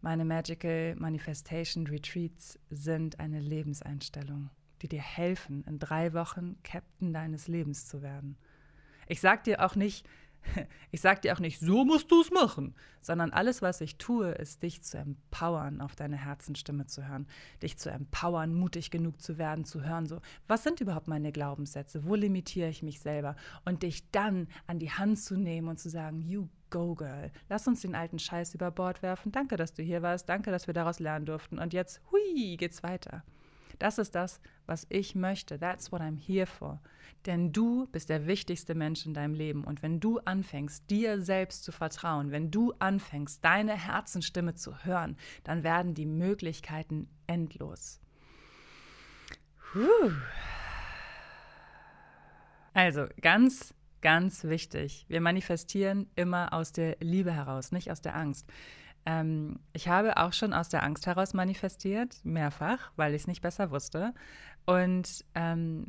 Meine 0.00 0.24
Magical 0.24 0.96
Manifestation 0.96 1.86
Retreats 1.86 2.58
sind 2.70 3.20
eine 3.20 3.40
Lebenseinstellung, 3.40 4.50
die 4.80 4.88
dir 4.88 5.02
helfen, 5.02 5.64
in 5.64 5.78
drei 5.78 6.12
Wochen 6.12 6.56
Captain 6.64 7.12
deines 7.12 7.46
Lebens 7.46 7.86
zu 7.86 8.02
werden. 8.02 8.36
Ich 9.06 9.20
sag 9.20 9.44
dir 9.44 9.64
auch 9.64 9.76
nicht, 9.76 10.08
ich 10.90 11.00
sage 11.00 11.20
dir 11.20 11.34
auch 11.34 11.40
nicht, 11.40 11.60
so 11.60 11.84
musst 11.84 12.10
du 12.10 12.20
es 12.20 12.30
machen, 12.30 12.74
sondern 13.00 13.30
alles, 13.30 13.62
was 13.62 13.80
ich 13.80 13.96
tue, 13.96 14.30
ist, 14.32 14.62
dich 14.62 14.82
zu 14.82 14.98
empowern, 14.98 15.80
auf 15.80 15.96
deine 15.96 16.16
Herzenstimme 16.16 16.86
zu 16.86 17.06
hören, 17.06 17.26
dich 17.62 17.78
zu 17.78 17.90
empowern, 17.90 18.54
mutig 18.54 18.90
genug 18.90 19.20
zu 19.20 19.38
werden, 19.38 19.64
zu 19.64 19.82
hören, 19.84 20.06
so, 20.06 20.20
was 20.48 20.62
sind 20.62 20.80
überhaupt 20.80 21.08
meine 21.08 21.32
Glaubenssätze, 21.32 22.04
wo 22.04 22.14
limitiere 22.14 22.68
ich 22.68 22.82
mich 22.82 23.00
selber? 23.00 23.36
Und 23.64 23.82
dich 23.82 24.10
dann 24.10 24.48
an 24.66 24.78
die 24.78 24.90
Hand 24.90 25.18
zu 25.18 25.36
nehmen 25.36 25.68
und 25.68 25.78
zu 25.78 25.90
sagen, 25.90 26.20
you 26.20 26.48
go, 26.70 26.94
girl, 26.94 27.30
lass 27.48 27.68
uns 27.68 27.82
den 27.82 27.94
alten 27.94 28.18
Scheiß 28.18 28.54
über 28.54 28.70
Bord 28.70 29.02
werfen, 29.02 29.32
danke, 29.32 29.56
dass 29.56 29.74
du 29.74 29.82
hier 29.82 30.02
warst, 30.02 30.28
danke, 30.28 30.50
dass 30.50 30.66
wir 30.66 30.74
daraus 30.74 30.98
lernen 30.98 31.26
durften. 31.26 31.58
Und 31.58 31.72
jetzt, 31.72 32.00
hui, 32.10 32.56
geht's 32.56 32.82
weiter. 32.82 33.22
Das 33.82 33.98
ist 33.98 34.14
das, 34.14 34.40
was 34.64 34.86
ich 34.90 35.16
möchte. 35.16 35.58
That's 35.58 35.90
what 35.90 36.00
I'm 36.00 36.16
here 36.16 36.46
for. 36.46 36.80
Denn 37.26 37.52
du 37.52 37.88
bist 37.88 38.10
der 38.10 38.28
wichtigste 38.28 38.76
Mensch 38.76 39.04
in 39.06 39.12
deinem 39.12 39.34
Leben. 39.34 39.64
Und 39.64 39.82
wenn 39.82 39.98
du 39.98 40.20
anfängst, 40.20 40.88
dir 40.88 41.20
selbst 41.20 41.64
zu 41.64 41.72
vertrauen, 41.72 42.30
wenn 42.30 42.52
du 42.52 42.72
anfängst, 42.78 43.44
deine 43.44 43.76
Herzenstimme 43.76 44.54
zu 44.54 44.84
hören, 44.84 45.16
dann 45.42 45.64
werden 45.64 45.94
die 45.94 46.06
Möglichkeiten 46.06 47.08
endlos. 47.26 47.98
Puh. 49.72 50.12
Also 52.74 53.08
ganz, 53.20 53.74
ganz 54.00 54.44
wichtig. 54.44 55.06
Wir 55.08 55.20
manifestieren 55.20 56.08
immer 56.14 56.52
aus 56.52 56.70
der 56.70 56.98
Liebe 57.00 57.32
heraus, 57.32 57.72
nicht 57.72 57.90
aus 57.90 58.00
der 58.00 58.14
Angst. 58.14 58.48
Ähm, 59.04 59.58
ich 59.72 59.88
habe 59.88 60.16
auch 60.16 60.32
schon 60.32 60.52
aus 60.52 60.68
der 60.68 60.82
Angst 60.82 61.06
heraus 61.06 61.34
manifestiert, 61.34 62.24
mehrfach, 62.24 62.92
weil 62.96 63.14
ich 63.14 63.22
es 63.22 63.28
nicht 63.28 63.42
besser 63.42 63.70
wusste. 63.70 64.14
Und 64.64 65.24
ähm, 65.34 65.86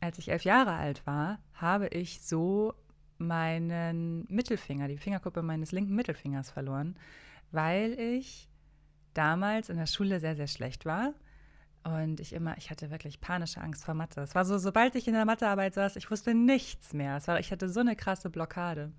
als 0.00 0.18
ich 0.18 0.30
elf 0.30 0.44
Jahre 0.44 0.72
alt 0.72 1.06
war, 1.06 1.38
habe 1.54 1.88
ich 1.88 2.20
so 2.22 2.74
meinen 3.18 4.24
Mittelfinger, 4.28 4.88
die 4.88 4.98
Fingerkuppe 4.98 5.42
meines 5.42 5.72
linken 5.72 5.94
Mittelfingers 5.94 6.50
verloren, 6.50 6.96
weil 7.50 7.98
ich 7.98 8.48
damals 9.14 9.68
in 9.68 9.76
der 9.76 9.86
Schule 9.86 10.20
sehr, 10.20 10.36
sehr 10.36 10.46
schlecht 10.46 10.84
war. 10.84 11.14
Und 11.84 12.20
ich 12.20 12.32
immer, 12.32 12.56
ich 12.58 12.70
hatte 12.70 12.90
wirklich 12.90 13.20
panische 13.20 13.60
Angst 13.60 13.84
vor 13.84 13.94
Mathe. 13.94 14.20
Es 14.20 14.34
war 14.34 14.44
so, 14.44 14.58
sobald 14.58 14.94
ich 14.94 15.08
in 15.08 15.14
der 15.14 15.24
Mathearbeit 15.24 15.74
saß, 15.74 15.96
ich 15.96 16.10
wusste 16.10 16.34
nichts 16.34 16.92
mehr. 16.92 17.16
Es 17.16 17.28
war, 17.28 17.40
ich 17.40 17.50
hatte 17.50 17.68
so 17.68 17.80
eine 17.80 17.96
krasse 17.96 18.30
Blockade. 18.30 18.92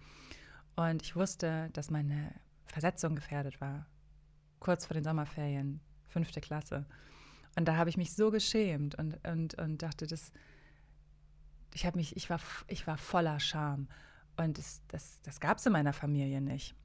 Und 0.75 1.01
ich 1.01 1.15
wusste, 1.15 1.69
dass 1.73 1.91
meine 1.91 2.33
Versetzung 2.71 3.15
gefährdet 3.15 3.59
war. 3.61 3.85
Kurz 4.59 4.85
vor 4.85 4.93
den 4.93 5.03
Sommerferien, 5.03 5.79
fünfte 6.07 6.41
Klasse. 6.41 6.85
Und 7.57 7.67
da 7.67 7.75
habe 7.75 7.89
ich 7.89 7.97
mich 7.97 8.13
so 8.13 8.31
geschämt 8.31 8.95
und, 8.95 9.25
und, 9.27 9.55
und 9.55 9.81
dachte, 9.81 10.07
das, 10.07 10.31
ich 11.73 11.93
mich, 11.95 12.15
ich 12.15 12.29
war, 12.29 12.39
ich 12.67 12.87
war 12.87 12.97
voller 12.97 13.39
Scham. 13.39 13.87
Und 14.37 14.57
das, 14.57 14.81
das, 14.87 15.21
das 15.21 15.39
gab 15.39 15.57
es 15.57 15.65
in 15.65 15.73
meiner 15.73 15.93
Familie 15.93 16.41
nicht. 16.41 16.75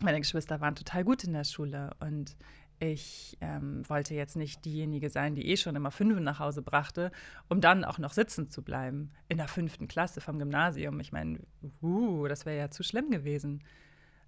Meine 0.00 0.20
Geschwister 0.20 0.60
waren 0.60 0.74
total 0.74 1.04
gut 1.04 1.24
in 1.24 1.32
der 1.32 1.44
Schule 1.44 1.90
und 2.00 2.36
ich 2.80 3.38
ähm, 3.40 3.88
wollte 3.88 4.14
jetzt 4.14 4.36
nicht 4.36 4.64
diejenige 4.64 5.08
sein, 5.08 5.34
die 5.34 5.46
eh 5.48 5.56
schon 5.56 5.76
immer 5.76 5.90
fünf 5.90 6.18
nach 6.20 6.40
Hause 6.40 6.60
brachte, 6.60 7.12
um 7.48 7.60
dann 7.60 7.84
auch 7.84 7.98
noch 7.98 8.12
sitzen 8.12 8.50
zu 8.50 8.62
bleiben 8.62 9.12
in 9.28 9.38
der 9.38 9.48
fünften 9.48 9.86
Klasse 9.86 10.20
vom 10.20 10.38
Gymnasium. 10.38 10.98
Ich 11.00 11.12
meine, 11.12 11.38
uh, 11.82 12.26
das 12.26 12.44
wäre 12.44 12.58
ja 12.58 12.70
zu 12.70 12.82
schlimm 12.82 13.10
gewesen. 13.10 13.62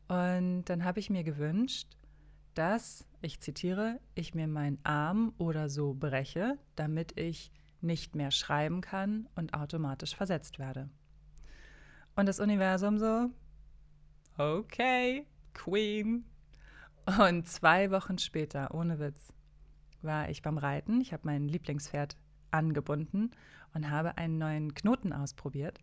Und 0.09 0.65
dann 0.65 0.85
habe 0.85 1.01
ich 1.01 1.11
mir 1.11 1.25
gewünscht, 1.25 1.89
dass, 2.55 3.07
ich 3.21 3.41
zitiere, 3.41 4.01
ich 4.15 4.35
mir 4.35 4.47
meinen 4.47 4.79
Arm 4.85 5.35
oder 5.39 5.69
so 5.69 5.95
breche, 5.95 6.59
damit 6.75 7.19
ich 7.19 7.51
nicht 7.81 8.17
mehr 8.17 8.31
schreiben 8.31 8.81
kann 8.81 9.29
und 9.35 9.55
automatisch 9.55 10.15
versetzt 10.15 10.59
werde. 10.59 10.89
Und 12.15 12.27
das 12.27 12.41
Universum 12.41 12.99
so, 12.99 13.31
okay, 14.39 15.27
Queen. 15.53 16.25
Und 17.21 17.47
zwei 17.47 17.91
Wochen 17.91 18.19
später, 18.19 18.75
ohne 18.75 18.99
Witz, 18.99 19.33
war 20.03 20.31
ich 20.31 20.43
beim 20.43 20.59
Reiten. 20.59 21.01
Ich 21.01 21.13
habe 21.13 21.27
mein 21.27 21.49
Lieblingspferd 21.49 22.17
angebunden 22.51 23.31
und 23.75 23.91
habe 23.91 24.17
einen 24.19 24.39
neuen 24.39 24.75
Knoten 24.75 25.13
ausprobiert, 25.13 25.79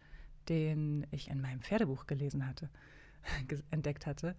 den 0.50 1.06
ich 1.12 1.30
in 1.30 1.42
meinem 1.42 1.62
Pferdebuch 1.62 2.08
gelesen 2.08 2.48
hatte. 2.48 2.70
entdeckt 3.72 4.06
hatte. 4.06 4.36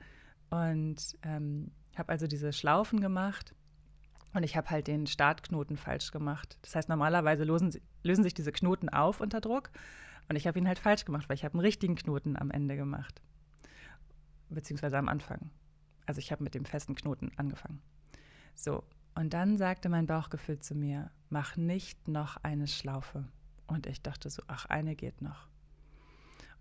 Und 0.51 1.19
ähm, 1.23 1.73
habe 1.97 2.11
also 2.13 2.27
diese 2.27 2.53
Schlaufen 2.53 3.01
gemacht 3.01 3.55
und 4.35 4.43
ich 4.43 4.57
habe 4.57 4.71
halt 4.71 4.89
den 4.89 5.07
Startknoten 5.07 5.77
falsch 5.77 6.11
gemacht. 6.11 6.59
Das 6.63 6.75
heißt, 6.75 6.89
normalerweise 6.89 7.45
lösen, 7.45 7.73
lösen 8.03 8.25
sich 8.25 8.35
diese 8.35 8.53
Knoten 8.53 8.89
auf 8.89 9.21
unter 9.21 9.41
Druck 9.41 9.71
und 10.29 10.37
ich 10.37 10.47
habe 10.47 10.59
ihn 10.59 10.69
halt 10.69 10.79
falsch 10.79 11.05
gemacht, 11.05 11.29
weil 11.29 11.37
ich 11.37 11.45
habe 11.45 11.55
einen 11.55 11.61
richtigen 11.61 11.95
Knoten 11.95 12.37
am 12.37 12.51
Ende 12.51 12.77
gemacht. 12.77 13.23
Beziehungsweise 14.49 14.99
am 14.99 15.09
Anfang. 15.09 15.51
Also 16.07 16.19
ich 16.19 16.33
habe 16.33 16.45
mit 16.45 16.55
dem 16.55 16.65
festen 16.65 16.95
Knoten 16.95 17.33
angefangen. 17.37 17.81
So, 18.55 18.85
und 19.15 19.33
dann 19.33 19.57
sagte 19.57 19.89
mein 19.89 20.07
Bauchgefühl 20.07 20.59
zu 20.59 20.75
mir, 20.75 21.11
mach 21.31 21.57
nicht 21.57 22.09
noch 22.09 22.37
eine 22.43 22.67
Schlaufe 22.67 23.29
Und 23.67 23.87
ich 23.87 24.03
dachte 24.03 24.29
so, 24.31 24.43
ach, 24.49 24.67
eine 24.67 24.97
geht 24.97 25.23
noch. 25.23 25.49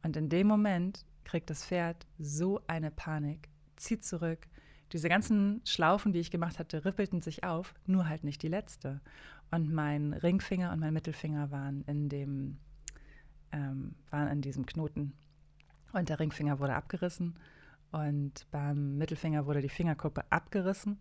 Und 0.03 0.17
in 0.17 0.29
dem 0.29 0.47
Moment 0.47 1.05
kriegt 1.23 1.49
das 1.49 1.65
Pferd 1.65 2.05
so 2.19 2.61
eine 2.67 2.91
Panik, 2.91 3.49
zieht 3.77 4.03
zurück. 4.03 4.47
Diese 4.91 5.09
ganzen 5.09 5.61
Schlaufen, 5.65 6.13
die 6.13 6.19
ich 6.19 6.29
gemacht 6.29 6.59
hatte, 6.59 6.85
rippelten 6.85 7.21
sich 7.21 7.43
auf, 7.43 7.73
nur 7.87 8.07
halt 8.07 8.23
nicht 8.23 8.43
die 8.43 8.49
letzte. 8.49 9.01
Und 9.49 9.73
mein 9.73 10.13
Ringfinger 10.13 10.71
und 10.71 10.79
mein 10.79 10.93
Mittelfinger 10.93 11.49
waren 11.51 11.83
in 11.83 12.09
dem, 12.09 12.57
ähm, 13.51 13.95
waren 14.11 14.27
in 14.27 14.41
diesem 14.41 14.65
Knoten. 14.65 15.13
Und 15.93 16.09
der 16.09 16.19
Ringfinger 16.19 16.59
wurde 16.59 16.75
abgerissen 16.75 17.35
und 17.91 18.47
beim 18.49 18.97
Mittelfinger 18.97 19.45
wurde 19.45 19.61
die 19.61 19.69
Fingerkuppe 19.69 20.23
abgerissen 20.31 20.99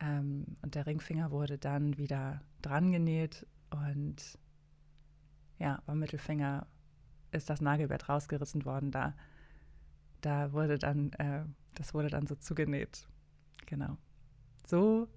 ähm, 0.00 0.44
und 0.60 0.74
der 0.74 0.86
Ringfinger 0.86 1.30
wurde 1.30 1.56
dann 1.56 1.96
wieder 1.96 2.42
dran 2.60 2.92
genäht 2.92 3.46
und 3.70 4.38
ja, 5.58 5.82
beim 5.86 5.98
Mittelfinger 5.98 6.66
ist 7.32 7.50
das 7.50 7.60
Nagelbett 7.60 8.08
rausgerissen 8.08 8.64
worden. 8.64 8.90
Da, 8.90 9.14
da 10.20 10.52
wurde 10.52 10.78
dann, 10.78 11.12
äh, 11.14 11.44
das 11.74 11.94
wurde 11.94 12.08
dann 12.08 12.26
so 12.26 12.34
zugenäht. 12.34 13.06
Genau. 13.66 13.96
So 14.66 15.08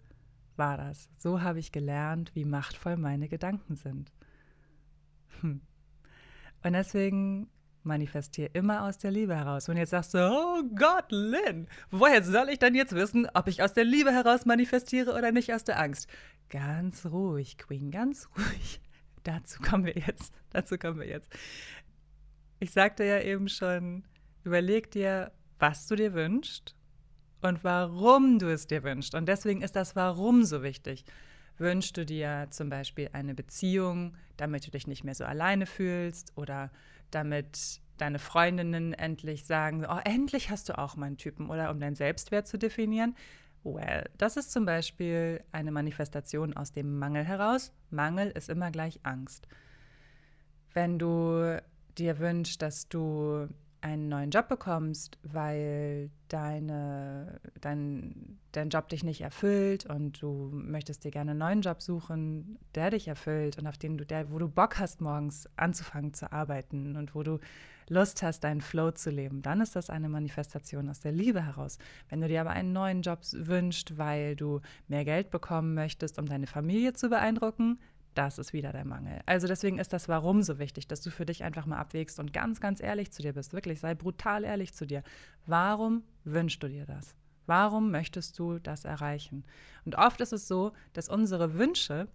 war 0.57 0.77
das. 0.77 1.09
So 1.17 1.41
habe 1.41 1.59
ich 1.59 1.71
gelernt, 1.71 2.31
wie 2.35 2.45
machtvoll 2.45 2.97
meine 2.97 3.27
Gedanken 3.27 3.75
sind. 3.75 4.11
Hm. 5.41 5.61
Und 6.63 6.73
deswegen 6.73 7.49
manifestiere 7.83 8.51
immer 8.53 8.83
aus 8.83 8.97
der 8.97 9.11
Liebe 9.11 9.35
heraus. 9.35 9.67
Und 9.69 9.77
jetzt 9.77 9.89
sagst 9.89 10.13
du, 10.13 10.19
oh 10.19 10.63
Gott, 10.75 11.11
Lynn, 11.11 11.67
woher 11.89 12.23
soll 12.23 12.49
ich 12.49 12.59
dann 12.59 12.75
jetzt 12.75 12.93
wissen, 12.93 13.27
ob 13.33 13.47
ich 13.47 13.63
aus 13.63 13.73
der 13.73 13.85
Liebe 13.85 14.11
heraus 14.11 14.45
manifestiere 14.45 15.15
oder 15.15 15.31
nicht 15.31 15.53
aus 15.53 15.63
der 15.63 15.79
Angst? 15.79 16.07
Ganz 16.49 17.05
ruhig, 17.05 17.57
Queen, 17.57 17.91
ganz 17.91 18.29
ruhig. 18.37 18.81
Dazu 19.23 19.61
kommen 19.61 19.85
wir 19.85 19.95
jetzt. 19.95 20.33
Dazu 20.51 20.77
kommen 20.77 20.99
wir 20.99 21.07
jetzt. 21.07 21.31
Ich 22.63 22.69
sagte 22.69 23.03
ja 23.03 23.19
eben 23.19 23.49
schon, 23.49 24.03
überleg 24.43 24.91
dir, 24.91 25.31
was 25.57 25.87
du 25.87 25.95
dir 25.95 26.13
wünschst 26.13 26.75
und 27.41 27.63
warum 27.63 28.37
du 28.37 28.53
es 28.53 28.67
dir 28.67 28.83
wünschst. 28.83 29.15
Und 29.15 29.25
deswegen 29.25 29.63
ist 29.63 29.75
das 29.75 29.95
Warum 29.95 30.43
so 30.43 30.61
wichtig. 30.61 31.03
Wünschst 31.57 31.97
du 31.97 32.05
dir 32.05 32.45
zum 32.51 32.69
Beispiel 32.69 33.09
eine 33.13 33.33
Beziehung, 33.33 34.15
damit 34.37 34.67
du 34.67 34.69
dich 34.69 34.85
nicht 34.85 35.03
mehr 35.03 35.15
so 35.15 35.25
alleine 35.25 35.65
fühlst 35.65 36.37
oder 36.37 36.69
damit 37.09 37.81
deine 37.97 38.19
Freundinnen 38.19 38.93
endlich 38.93 39.45
sagen, 39.45 39.83
oh, 39.89 39.99
endlich 40.05 40.51
hast 40.51 40.69
du 40.69 40.77
auch 40.77 40.95
meinen 40.95 41.17
Typen 41.17 41.49
oder 41.49 41.71
um 41.71 41.79
deinen 41.79 41.95
Selbstwert 41.95 42.47
zu 42.47 42.59
definieren. 42.59 43.15
Well, 43.63 44.07
das 44.19 44.37
ist 44.37 44.51
zum 44.51 44.65
Beispiel 44.65 45.43
eine 45.51 45.71
Manifestation 45.71 46.55
aus 46.55 46.71
dem 46.73 46.99
Mangel 46.99 47.23
heraus. 47.23 47.73
Mangel 47.89 48.29
ist 48.29 48.49
immer 48.49 48.69
gleich 48.69 48.99
Angst. 49.01 49.47
Wenn 50.73 50.99
du 50.99 51.59
dir 52.01 52.19
wünschst, 52.19 52.61
dass 52.61 52.87
du 52.87 53.47
einen 53.81 54.09
neuen 54.09 54.29
Job 54.29 54.47
bekommst, 54.47 55.17
weil 55.23 56.11
deine, 56.27 57.41
dein, 57.59 58.37
dein 58.51 58.69
Job 58.69 58.89
dich 58.89 59.03
nicht 59.03 59.21
erfüllt 59.21 59.85
und 59.87 60.21
du 60.21 60.49
möchtest 60.53 61.03
dir 61.03 61.11
gerne 61.11 61.31
einen 61.31 61.39
neuen 61.39 61.61
Job 61.61 61.81
suchen, 61.81 62.59
der 62.75 62.91
dich 62.91 63.07
erfüllt 63.07 63.57
und 63.57 63.67
auf 63.67 63.77
den 63.77 63.97
du, 63.97 64.05
der, 64.05 64.31
wo 64.31 64.37
du 64.37 64.47
Bock 64.47 64.77
hast, 64.79 65.01
morgens 65.01 65.49
anzufangen 65.55 66.13
zu 66.13 66.31
arbeiten 66.31 66.95
und 66.95 67.15
wo 67.15 67.23
du 67.23 67.39
Lust 67.89 68.23
hast, 68.23 68.45
deinen 68.45 68.61
Flow 68.61 68.91
zu 68.91 69.09
leben, 69.09 69.41
dann 69.41 69.59
ist 69.59 69.75
das 69.75 69.89
eine 69.89 70.07
Manifestation 70.07 70.87
aus 70.87 71.01
der 71.01 71.11
Liebe 71.11 71.45
heraus. 71.45 71.77
Wenn 72.07 72.21
du 72.21 72.27
dir 72.27 72.39
aber 72.39 72.51
einen 72.51 72.71
neuen 72.71 73.01
Job 73.01 73.19
wünschst, 73.33 73.97
weil 73.97 74.37
du 74.37 74.61
mehr 74.87 75.03
Geld 75.03 75.29
bekommen 75.29 75.73
möchtest, 75.73 76.17
um 76.17 76.25
deine 76.25 76.47
Familie 76.47 76.93
zu 76.93 77.09
beeindrucken, 77.09 77.79
das 78.13 78.37
ist 78.37 78.53
wieder 78.53 78.71
der 78.71 78.85
Mangel. 78.85 79.21
Also 79.25 79.47
deswegen 79.47 79.79
ist 79.79 79.93
das 79.93 80.09
Warum 80.09 80.43
so 80.43 80.59
wichtig, 80.59 80.87
dass 80.87 81.01
du 81.01 81.11
für 81.11 81.25
dich 81.25 81.43
einfach 81.43 81.65
mal 81.65 81.77
abwägst 81.77 82.19
und 82.19 82.33
ganz, 82.33 82.59
ganz 82.59 82.81
ehrlich 82.81 83.11
zu 83.11 83.21
dir 83.21 83.33
bist. 83.33 83.53
Wirklich, 83.53 83.79
sei 83.79 83.95
brutal 83.95 84.43
ehrlich 84.43 84.73
zu 84.73 84.85
dir. 84.85 85.03
Warum 85.45 86.03
wünschst 86.23 86.61
du 86.61 86.67
dir 86.67 86.85
das? 86.85 87.15
Warum 87.45 87.91
möchtest 87.91 88.37
du 88.37 88.59
das 88.59 88.85
erreichen? 88.85 89.45
Und 89.85 89.95
oft 89.95 90.21
ist 90.21 90.33
es 90.33 90.47
so, 90.47 90.73
dass 90.93 91.09
unsere 91.09 91.55
Wünsche 91.55 92.07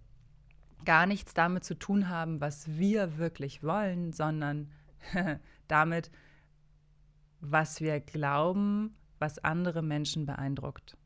gar 0.85 1.07
nichts 1.07 1.35
damit 1.35 1.65
zu 1.65 1.75
tun 1.75 2.09
haben, 2.09 2.41
was 2.41 2.69
wir 2.79 3.19
wirklich 3.19 3.63
wollen, 3.63 4.13
sondern 4.13 4.71
damit, 5.69 6.11
was 7.41 7.81
wir 7.81 8.01
glauben, 8.01 8.97
was 9.19 9.39
andere 9.39 9.83
Menschen 9.83 10.27
beeindruckt. 10.27 10.97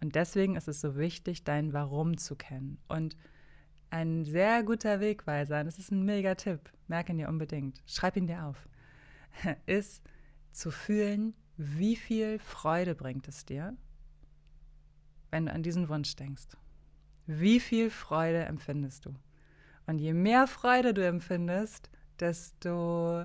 Und 0.00 0.14
deswegen 0.14 0.56
ist 0.56 0.68
es 0.68 0.80
so 0.80 0.96
wichtig, 0.96 1.44
dein 1.44 1.72
Warum 1.72 2.16
zu 2.16 2.34
kennen. 2.34 2.78
Und 2.88 3.16
ein 3.90 4.24
sehr 4.24 4.62
guter 4.62 5.00
Wegweiser, 5.00 5.64
das 5.64 5.78
ist 5.78 5.90
ein 5.90 6.04
mega 6.04 6.34
Tipp, 6.34 6.70
merke 6.86 7.12
ihn 7.12 7.18
dir 7.18 7.28
unbedingt, 7.28 7.82
schreib 7.86 8.16
ihn 8.16 8.26
dir 8.26 8.44
auf, 8.44 8.68
ist 9.66 10.02
zu 10.52 10.70
fühlen, 10.70 11.34
wie 11.56 11.96
viel 11.96 12.38
Freude 12.38 12.94
bringt 12.94 13.28
es 13.28 13.44
dir, 13.44 13.76
wenn 15.30 15.46
du 15.46 15.52
an 15.52 15.62
diesen 15.62 15.88
Wunsch 15.88 16.16
denkst. 16.16 16.48
Wie 17.26 17.60
viel 17.60 17.90
Freude 17.90 18.44
empfindest 18.44 19.06
du? 19.06 19.14
Und 19.86 19.98
je 19.98 20.14
mehr 20.14 20.46
Freude 20.46 20.94
du 20.94 21.06
empfindest, 21.06 21.90
desto, 22.18 23.24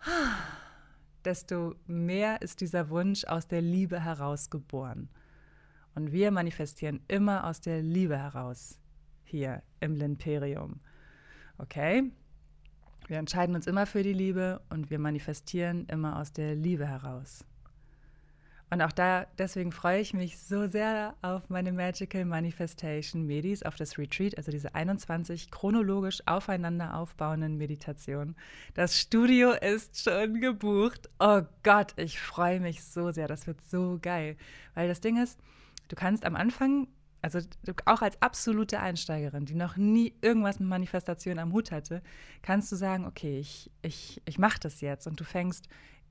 desto 1.24 1.74
mehr 1.86 2.42
ist 2.42 2.60
dieser 2.60 2.90
Wunsch 2.90 3.24
aus 3.24 3.48
der 3.48 3.62
Liebe 3.62 4.00
heraus 4.00 4.50
geboren. 4.50 5.08
Und 5.94 6.12
wir 6.12 6.30
manifestieren 6.30 7.00
immer 7.08 7.44
aus 7.44 7.60
der 7.60 7.82
Liebe 7.82 8.16
heraus 8.16 8.79
hier 9.30 9.62
im 9.80 9.94
Limperium. 9.94 10.80
Okay? 11.58 12.10
Wir 13.06 13.18
entscheiden 13.18 13.54
uns 13.54 13.66
immer 13.66 13.86
für 13.86 14.02
die 14.02 14.12
Liebe 14.12 14.60
und 14.70 14.90
wir 14.90 14.98
manifestieren 14.98 15.86
immer 15.86 16.18
aus 16.18 16.32
der 16.32 16.54
Liebe 16.54 16.86
heraus. 16.86 17.44
Und 18.72 18.82
auch 18.82 18.92
da, 18.92 19.26
deswegen 19.36 19.72
freue 19.72 20.00
ich 20.00 20.14
mich 20.14 20.38
so 20.38 20.68
sehr 20.68 21.16
auf 21.22 21.50
meine 21.50 21.72
Magical 21.72 22.24
Manifestation 22.24 23.26
Medis, 23.26 23.64
auf 23.64 23.74
das 23.74 23.98
Retreat, 23.98 24.38
also 24.38 24.52
diese 24.52 24.76
21 24.76 25.50
chronologisch 25.50 26.22
aufeinander 26.26 26.94
aufbauenden 26.96 27.56
Meditationen. 27.56 28.36
Das 28.74 28.96
Studio 28.96 29.50
ist 29.50 30.00
schon 30.04 30.40
gebucht. 30.40 31.10
Oh 31.18 31.42
Gott, 31.64 31.94
ich 31.96 32.20
freue 32.20 32.60
mich 32.60 32.84
so 32.84 33.10
sehr. 33.10 33.26
Das 33.26 33.48
wird 33.48 33.60
so 33.68 33.98
geil. 34.00 34.36
Weil 34.74 34.86
das 34.86 35.00
Ding 35.00 35.20
ist, 35.20 35.40
du 35.88 35.96
kannst 35.96 36.24
am 36.24 36.36
Anfang 36.36 36.86
also 37.22 37.40
auch 37.84 38.02
als 38.02 38.20
absolute 38.22 38.80
Einsteigerin, 38.80 39.44
die 39.44 39.54
noch 39.54 39.76
nie 39.76 40.14
irgendwas 40.20 40.58
mit 40.58 40.68
Manifestation 40.68 41.38
am 41.38 41.52
Hut 41.52 41.70
hatte, 41.70 42.02
kannst 42.42 42.72
du 42.72 42.76
sagen, 42.76 43.04
okay, 43.04 43.38
ich, 43.38 43.70
ich, 43.82 44.22
ich 44.24 44.38
mache 44.38 44.58
das 44.60 44.80
jetzt 44.80 45.06
und 45.06 45.20
du 45.20 45.24
fängst 45.24 45.68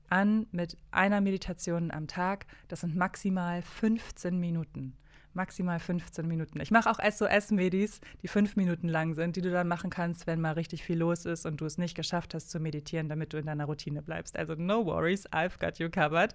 an 0.08 0.46
mit 0.50 0.76
einer 0.90 1.20
Meditation 1.20 1.90
am 1.90 2.06
Tag. 2.06 2.46
Das 2.68 2.80
sind 2.80 2.96
maximal 2.96 3.62
15 3.62 4.38
Minuten 4.38 4.96
maximal 5.34 5.78
15 5.78 6.26
Minuten. 6.26 6.60
Ich 6.60 6.70
mache 6.70 6.90
auch 6.90 6.98
SOS-Medis, 6.98 8.00
die 8.22 8.28
fünf 8.28 8.56
Minuten 8.56 8.88
lang 8.88 9.14
sind, 9.14 9.36
die 9.36 9.42
du 9.42 9.50
dann 9.50 9.68
machen 9.68 9.90
kannst, 9.90 10.26
wenn 10.26 10.40
mal 10.40 10.52
richtig 10.52 10.82
viel 10.82 10.98
los 10.98 11.24
ist 11.24 11.46
und 11.46 11.60
du 11.60 11.66
es 11.66 11.78
nicht 11.78 11.94
geschafft 11.94 12.34
hast 12.34 12.50
zu 12.50 12.60
meditieren, 12.60 13.08
damit 13.08 13.32
du 13.32 13.38
in 13.38 13.46
deiner 13.46 13.66
Routine 13.66 14.02
bleibst. 14.02 14.36
Also 14.36 14.54
no 14.54 14.84
worries, 14.84 15.28
I've 15.32 15.58
got 15.58 15.78
you 15.78 15.88
covered. 15.90 16.34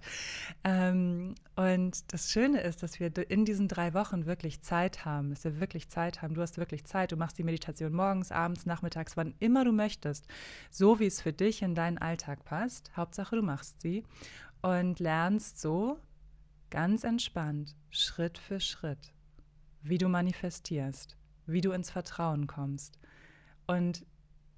Ähm, 0.64 1.34
und 1.56 2.12
das 2.12 2.30
Schöne 2.30 2.60
ist, 2.60 2.82
dass 2.82 3.00
wir 3.00 3.10
in 3.30 3.44
diesen 3.44 3.68
drei 3.68 3.94
Wochen 3.94 4.26
wirklich 4.26 4.62
Zeit 4.62 5.04
haben, 5.04 5.30
dass 5.30 5.44
wir 5.44 5.60
wirklich 5.60 5.88
Zeit 5.88 6.22
haben. 6.22 6.34
Du 6.34 6.42
hast 6.42 6.58
wirklich 6.58 6.84
Zeit. 6.84 7.12
Du 7.12 7.16
machst 7.16 7.38
die 7.38 7.44
Meditation 7.44 7.92
morgens, 7.92 8.32
abends, 8.32 8.66
nachmittags, 8.66 9.16
wann 9.16 9.34
immer 9.38 9.64
du 9.64 9.72
möchtest, 9.72 10.26
so 10.70 11.00
wie 11.00 11.06
es 11.06 11.20
für 11.22 11.32
dich 11.32 11.62
in 11.62 11.74
deinen 11.74 11.98
Alltag 11.98 12.44
passt. 12.44 12.92
Hauptsache, 12.96 13.36
du 13.36 13.42
machst 13.42 13.80
sie 13.80 14.04
und 14.62 14.98
lernst 15.00 15.60
so 15.60 15.98
ganz 16.70 17.04
entspannt, 17.04 17.76
Schritt 17.90 18.38
für 18.38 18.60
Schritt, 18.60 19.12
wie 19.82 19.98
du 19.98 20.08
manifestierst, 20.08 21.16
wie 21.46 21.60
du 21.60 21.72
ins 21.72 21.90
Vertrauen 21.90 22.46
kommst. 22.46 22.98
Und 23.66 24.06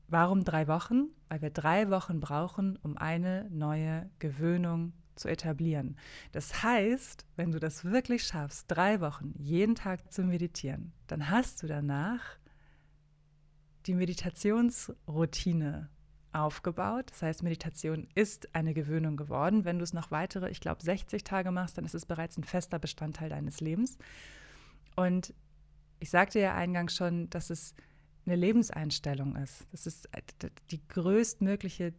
warum 0.09 0.45
drei 0.45 0.69
Wochen? 0.69 1.09
Weil 1.29 1.43
wir 1.43 1.51
drei 1.51 1.91
Wochen 1.91 2.21
brauchen, 2.21 2.77
um 2.83 2.97
eine 2.97 3.49
neue 3.51 4.11
Gewöhnung 4.19 4.93
zu 5.15 5.29
etablieren. 5.29 5.97
Das 6.33 6.63
heißt, 6.63 7.27
wenn 7.37 7.51
du 7.51 7.59
das 7.59 7.85
wirklich 7.85 8.25
schaffst, 8.25 8.67
drei 8.69 9.01
Wochen 9.01 9.35
jeden 9.39 9.75
Tag 9.75 10.13
zu 10.13 10.23
meditieren, 10.23 10.93
dann 11.07 11.29
hast 11.29 11.63
du 11.63 11.67
danach 11.67 12.39
die 13.87 13.95
Meditationsroutine 13.95 15.89
aufgebaut. 16.33 17.07
Das 17.11 17.23
heißt, 17.23 17.43
Meditation 17.43 18.07
ist 18.15 18.55
eine 18.55 18.75
Gewöhnung 18.75 19.17
geworden. 19.17 19.65
Wenn 19.65 19.79
du 19.79 19.85
es 19.85 19.93
noch 19.93 20.11
weitere, 20.11 20.51
ich 20.51 20.61
glaube, 20.61 20.83
60 20.83 21.25
Tage 21.25 21.51
machst, 21.51 21.79
dann 21.79 21.85
ist 21.85 21.95
es 21.95 22.07
bereits 22.07 22.37
ein 22.37 22.45
fester 22.45 22.79
Bestandteil 22.79 23.31
deines 23.31 23.61
Lebens. 23.61 23.99
Und 24.97 25.35
ich 26.01 26.11
sagte 26.11 26.41
ja 26.41 26.55
eingangs 26.55 26.95
schon, 26.95 27.31
dass 27.31 27.51
es 27.51 27.75
eine 28.27 28.37
Lebenseinstellung 28.37 29.37
ist. 29.37 29.67
Das 29.73 29.87
ist 29.87 30.09
die 30.71 30.87
größtmögliche 30.89 31.95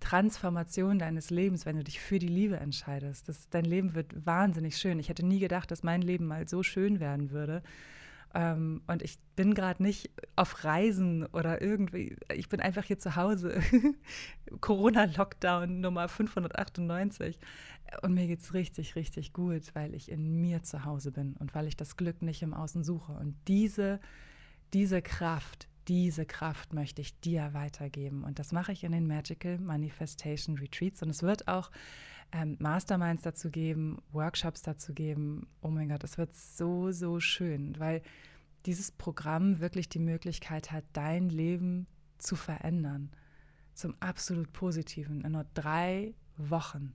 Transformation 0.00 0.98
deines 0.98 1.30
Lebens, 1.30 1.66
wenn 1.66 1.76
du 1.76 1.84
dich 1.84 2.00
für 2.00 2.18
die 2.18 2.28
Liebe 2.28 2.56
entscheidest. 2.56 3.28
Das, 3.28 3.48
dein 3.50 3.64
Leben 3.64 3.94
wird 3.94 4.26
wahnsinnig 4.26 4.76
schön. 4.76 4.98
Ich 4.98 5.08
hätte 5.08 5.26
nie 5.26 5.40
gedacht, 5.40 5.70
dass 5.70 5.82
mein 5.82 6.02
Leben 6.02 6.26
mal 6.26 6.48
so 6.48 6.62
schön 6.62 7.00
werden 7.00 7.30
würde. 7.30 7.62
Ähm, 8.34 8.82
und 8.86 9.02
ich 9.02 9.18
bin 9.36 9.54
gerade 9.54 9.82
nicht 9.82 10.10
auf 10.36 10.64
Reisen 10.64 11.26
oder 11.26 11.62
irgendwie, 11.62 12.16
ich 12.34 12.48
bin 12.48 12.60
einfach 12.60 12.84
hier 12.84 12.98
zu 12.98 13.16
Hause. 13.16 13.60
Corona-Lockdown 14.60 15.80
Nummer 15.80 16.08
598. 16.08 17.38
Und 18.02 18.14
mir 18.14 18.26
geht 18.26 18.40
es 18.40 18.52
richtig, 18.52 18.96
richtig 18.96 19.32
gut, 19.32 19.74
weil 19.74 19.94
ich 19.94 20.10
in 20.10 20.40
mir 20.40 20.62
zu 20.62 20.84
Hause 20.84 21.10
bin 21.10 21.36
und 21.38 21.54
weil 21.54 21.66
ich 21.66 21.76
das 21.76 21.96
Glück 21.96 22.20
nicht 22.20 22.42
im 22.42 22.52
Außen 22.52 22.84
suche. 22.84 23.12
Und 23.12 23.34
diese, 23.48 24.00
diese 24.74 25.00
Kraft, 25.00 25.67
diese 25.88 26.26
Kraft 26.26 26.72
möchte 26.74 27.00
ich 27.00 27.18
dir 27.20 27.54
weitergeben. 27.54 28.24
Und 28.24 28.38
das 28.38 28.52
mache 28.52 28.72
ich 28.72 28.84
in 28.84 28.92
den 28.92 29.06
Magical 29.06 29.58
Manifestation 29.58 30.58
Retreats. 30.58 31.02
Und 31.02 31.10
es 31.10 31.22
wird 31.22 31.48
auch 31.48 31.70
ähm, 32.32 32.56
Masterminds 32.58 33.22
dazu 33.22 33.50
geben, 33.50 33.98
Workshops 34.12 34.62
dazu 34.62 34.92
geben. 34.92 35.48
Oh 35.62 35.68
mein 35.68 35.88
Gott, 35.88 36.04
es 36.04 36.18
wird 36.18 36.34
so, 36.34 36.92
so 36.92 37.20
schön, 37.20 37.78
weil 37.78 38.02
dieses 38.66 38.90
Programm 38.90 39.60
wirklich 39.60 39.88
die 39.88 39.98
Möglichkeit 39.98 40.72
hat, 40.72 40.84
dein 40.92 41.30
Leben 41.30 41.86
zu 42.18 42.36
verändern. 42.36 43.10
Zum 43.72 43.94
absolut 44.00 44.52
Positiven 44.52 45.24
in 45.24 45.32
nur 45.32 45.46
drei 45.54 46.14
Wochen. 46.36 46.94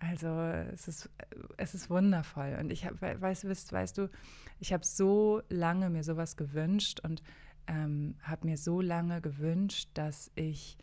Also 0.00 0.28
es 0.72 0.88
ist, 0.88 1.10
es 1.56 1.74
ist 1.74 1.88
wundervoll. 1.88 2.56
Und 2.58 2.72
ich 2.72 2.84
habe, 2.84 3.00
weißt, 3.00 3.48
weißt, 3.48 3.72
weißt 3.72 3.98
du, 3.98 4.10
ich 4.58 4.72
habe 4.72 4.84
so 4.84 5.42
lange 5.48 5.90
mir 5.90 6.02
sowas 6.02 6.36
gewünscht 6.36 7.00
und 7.00 7.22
ähm, 7.66 8.16
habe 8.22 8.46
mir 8.46 8.56
so 8.56 8.80
lange 8.80 9.20
gewünscht, 9.20 9.88
dass 9.94 10.30
ich 10.34 10.76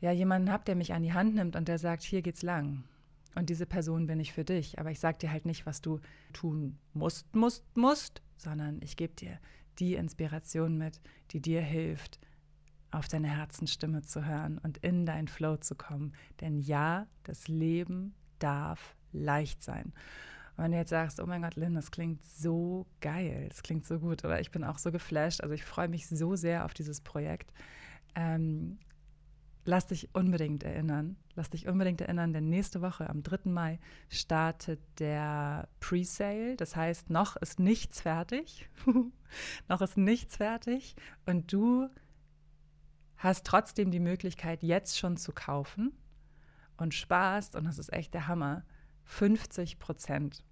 ja 0.00 0.12
jemanden 0.12 0.50
habe, 0.50 0.64
der 0.64 0.74
mich 0.74 0.92
an 0.92 1.02
die 1.02 1.12
Hand 1.12 1.34
nimmt 1.34 1.56
und 1.56 1.68
der 1.68 1.78
sagt, 1.78 2.02
hier 2.02 2.22
geht's 2.22 2.42
lang. 2.42 2.84
Und 3.34 3.50
diese 3.50 3.66
Person 3.66 4.06
bin 4.06 4.20
ich 4.20 4.32
für 4.32 4.44
dich. 4.44 4.78
Aber 4.78 4.90
ich 4.90 5.00
sage 5.00 5.18
dir 5.18 5.32
halt 5.32 5.46
nicht, 5.46 5.66
was 5.66 5.80
du 5.80 6.00
tun 6.32 6.78
musst, 6.92 7.34
musst, 7.34 7.64
musst, 7.76 8.22
sondern 8.36 8.80
ich 8.82 8.96
gebe 8.96 9.14
dir 9.14 9.38
die 9.78 9.94
Inspiration 9.94 10.78
mit, 10.78 11.00
die 11.30 11.40
dir 11.40 11.60
hilft, 11.60 12.20
auf 12.90 13.08
deine 13.08 13.28
Herzensstimme 13.28 14.02
zu 14.02 14.24
hören 14.24 14.58
und 14.58 14.78
in 14.78 15.04
dein 15.04 15.26
Flow 15.26 15.56
zu 15.56 15.74
kommen. 15.74 16.12
Denn 16.40 16.58
ja, 16.58 17.08
das 17.24 17.48
Leben 17.48 18.14
darf 18.38 18.94
leicht 19.12 19.62
sein. 19.62 19.92
Wenn 20.56 20.70
du 20.70 20.78
jetzt 20.78 20.90
sagst, 20.90 21.20
oh 21.20 21.26
mein 21.26 21.42
Gott, 21.42 21.56
Lynn, 21.56 21.74
das 21.74 21.90
klingt 21.90 22.24
so 22.24 22.86
geil, 23.00 23.46
das 23.48 23.62
klingt 23.62 23.84
so 23.86 23.98
gut, 23.98 24.24
oder 24.24 24.40
ich 24.40 24.50
bin 24.50 24.62
auch 24.62 24.78
so 24.78 24.92
geflasht, 24.92 25.40
also 25.40 25.54
ich 25.54 25.64
freue 25.64 25.88
mich 25.88 26.06
so 26.06 26.36
sehr 26.36 26.64
auf 26.64 26.74
dieses 26.74 27.00
Projekt. 27.00 27.52
Ähm, 28.14 28.78
lass 29.64 29.86
dich 29.86 30.14
unbedingt 30.14 30.62
erinnern, 30.62 31.16
lass 31.34 31.50
dich 31.50 31.66
unbedingt 31.66 32.00
erinnern, 32.00 32.32
denn 32.32 32.48
nächste 32.48 32.82
Woche 32.82 33.08
am 33.10 33.22
3. 33.22 33.50
Mai 33.50 33.80
startet 34.08 34.80
der 34.98 35.68
Pre-Sale. 35.80 36.56
Das 36.56 36.76
heißt, 36.76 37.10
noch 37.10 37.36
ist 37.36 37.58
nichts 37.58 38.00
fertig. 38.00 38.68
noch 39.68 39.80
ist 39.80 39.96
nichts 39.96 40.36
fertig 40.36 40.94
und 41.26 41.52
du 41.52 41.88
hast 43.16 43.46
trotzdem 43.46 43.90
die 43.90 44.00
Möglichkeit, 44.00 44.62
jetzt 44.62 44.98
schon 44.98 45.16
zu 45.16 45.32
kaufen 45.32 45.92
und 46.76 46.94
sparst, 46.94 47.56
und 47.56 47.64
das 47.64 47.78
ist 47.78 47.92
echt 47.92 48.14
der 48.14 48.28
Hammer, 48.28 48.64
50 49.04 49.78
Prozent 49.78 50.44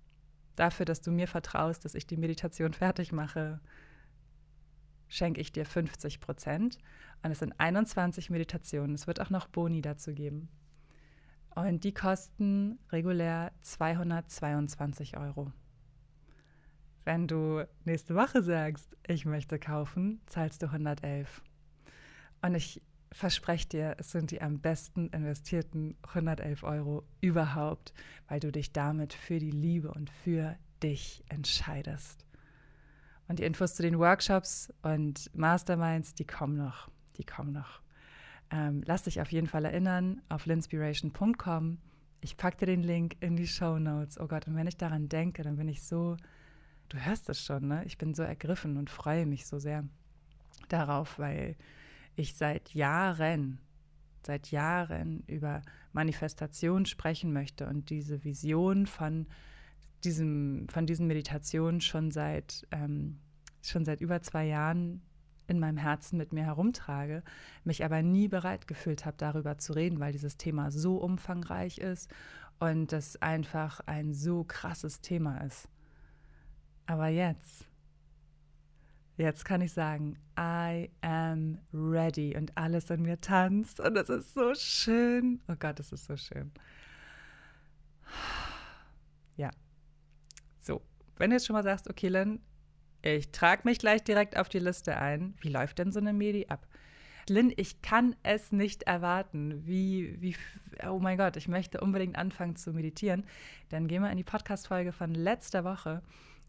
dafür, 0.56 0.84
dass 0.84 1.00
du 1.00 1.10
mir 1.10 1.28
vertraust, 1.28 1.84
dass 1.84 1.94
ich 1.94 2.06
die 2.06 2.16
Meditation 2.16 2.72
fertig 2.72 3.12
mache, 3.12 3.60
schenke 5.08 5.40
ich 5.40 5.52
dir 5.52 5.66
50 5.66 6.20
Prozent. 6.20 6.78
Und 7.22 7.30
es 7.30 7.38
sind 7.38 7.58
21 7.58 8.30
Meditationen. 8.30 8.94
Es 8.94 9.06
wird 9.06 9.20
auch 9.20 9.30
noch 9.30 9.48
Boni 9.48 9.82
dazu 9.82 10.12
geben. 10.12 10.48
Und 11.54 11.84
die 11.84 11.92
kosten 11.92 12.78
regulär 12.90 13.52
222 13.60 15.18
Euro. 15.18 15.52
Wenn 17.04 17.26
du 17.26 17.66
nächste 17.84 18.14
Woche 18.14 18.42
sagst, 18.42 18.96
ich 19.06 19.24
möchte 19.26 19.58
kaufen, 19.58 20.20
zahlst 20.26 20.62
du 20.62 20.66
111. 20.66 21.42
Und 22.42 22.54
ich 22.54 22.80
verspreche 23.12 23.68
dir, 23.68 23.96
es 23.98 24.10
sind 24.10 24.30
die 24.30 24.42
am 24.42 24.58
besten 24.60 25.08
investierten 25.08 25.96
111 26.08 26.62
Euro 26.64 27.04
überhaupt, 27.20 27.92
weil 28.28 28.40
du 28.40 28.50
dich 28.50 28.72
damit 28.72 29.12
für 29.12 29.38
die 29.38 29.50
Liebe 29.50 29.92
und 29.92 30.10
für 30.10 30.56
dich 30.82 31.22
entscheidest. 31.28 32.24
Und 33.28 33.38
die 33.38 33.44
Infos 33.44 33.74
zu 33.74 33.82
den 33.82 33.98
Workshops 33.98 34.72
und 34.82 35.30
Masterminds, 35.34 36.14
die 36.14 36.26
kommen 36.26 36.56
noch. 36.56 36.90
Die 37.16 37.24
kommen 37.24 37.52
noch. 37.52 37.80
Ähm, 38.50 38.82
lass 38.84 39.04
dich 39.04 39.20
auf 39.20 39.32
jeden 39.32 39.46
Fall 39.46 39.64
erinnern 39.64 40.20
auf 40.28 40.46
linspiration.com. 40.46 41.78
Ich 42.20 42.36
packe 42.36 42.58
dir 42.58 42.66
den 42.66 42.82
Link 42.82 43.16
in 43.20 43.36
die 43.36 43.46
Show 43.46 43.78
Notes. 43.78 44.20
Oh 44.20 44.26
Gott, 44.26 44.46
und 44.46 44.56
wenn 44.56 44.66
ich 44.66 44.76
daran 44.76 45.08
denke, 45.08 45.42
dann 45.42 45.56
bin 45.56 45.68
ich 45.68 45.82
so, 45.82 46.16
du 46.88 46.98
hörst 46.98 47.28
es 47.28 47.42
schon, 47.42 47.68
ne? 47.68 47.84
Ich 47.84 47.98
bin 47.98 48.14
so 48.14 48.22
ergriffen 48.22 48.76
und 48.76 48.90
freue 48.90 49.26
mich 49.26 49.46
so 49.46 49.58
sehr 49.58 49.84
darauf, 50.68 51.18
weil 51.18 51.56
ich 52.16 52.34
seit 52.34 52.74
Jahren, 52.74 53.60
seit 54.26 54.50
Jahren 54.50 55.24
über 55.26 55.62
Manifestation 55.92 56.86
sprechen 56.86 57.32
möchte 57.32 57.66
und 57.66 57.90
diese 57.90 58.24
Vision 58.24 58.86
von 58.86 59.26
diesem, 60.04 60.68
von 60.68 60.86
diesen 60.86 61.06
Meditationen 61.06 61.80
schon 61.80 62.10
seit, 62.10 62.66
ähm, 62.70 63.18
schon 63.62 63.84
seit 63.84 64.00
über 64.00 64.22
zwei 64.22 64.46
Jahren 64.46 65.02
in 65.46 65.58
meinem 65.58 65.76
Herzen 65.76 66.16
mit 66.16 66.32
mir 66.32 66.44
herumtrage, 66.44 67.22
mich 67.64 67.84
aber 67.84 68.02
nie 68.02 68.28
bereit 68.28 68.66
gefühlt 68.66 69.04
habe, 69.04 69.16
darüber 69.18 69.58
zu 69.58 69.72
reden, 69.72 70.00
weil 70.00 70.12
dieses 70.12 70.36
Thema 70.36 70.70
so 70.70 70.96
umfangreich 70.96 71.78
ist 71.78 72.10
und 72.58 72.92
das 72.92 73.20
einfach 73.20 73.80
ein 73.86 74.14
so 74.14 74.44
krasses 74.44 75.00
Thema 75.00 75.38
ist. 75.38 75.68
Aber 76.86 77.08
jetzt, 77.08 77.66
jetzt 79.16 79.44
kann 79.44 79.60
ich 79.60 79.72
sagen, 79.72 80.18
I 80.38 80.90
am 81.02 81.58
ready 81.72 82.36
und 82.36 82.56
alles 82.56 82.90
in 82.90 83.02
mir 83.02 83.20
tanzt 83.20 83.80
und 83.80 83.96
es 83.96 84.08
ist 84.08 84.34
so 84.34 84.54
schön. 84.54 85.40
Oh 85.48 85.54
Gott, 85.58 85.80
es 85.80 85.92
ist 85.92 86.06
so 86.06 86.16
schön. 86.16 86.52
Ja, 89.36 89.50
so, 90.60 90.82
wenn 91.16 91.30
du 91.30 91.36
jetzt 91.36 91.46
schon 91.46 91.54
mal 91.54 91.62
sagst, 91.62 91.88
okay, 91.88 92.08
Len, 92.08 92.40
ich 93.02 93.32
trage 93.32 93.62
mich 93.64 93.78
gleich 93.78 94.04
direkt 94.04 94.36
auf 94.36 94.48
die 94.48 94.60
Liste 94.60 94.96
ein. 94.96 95.34
Wie 95.40 95.48
läuft 95.48 95.78
denn 95.78 95.90
so 95.90 95.98
eine 95.98 96.12
Medi 96.12 96.46
ab? 96.48 96.66
Lynn, 97.28 97.52
ich 97.56 97.82
kann 97.82 98.16
es 98.22 98.52
nicht 98.52 98.84
erwarten. 98.84 99.66
Wie, 99.66 100.20
wie, 100.20 100.36
oh 100.88 100.98
mein 100.98 101.18
Gott, 101.18 101.36
ich 101.36 101.48
möchte 101.48 101.80
unbedingt 101.80 102.16
anfangen 102.16 102.56
zu 102.56 102.72
meditieren. 102.72 103.24
Dann 103.68 103.86
gehen 103.88 104.02
wir 104.02 104.10
in 104.10 104.16
die 104.16 104.24
Podcast-Folge 104.24 104.92
von 104.92 105.14
letzter 105.14 105.64
Woche. 105.64 106.02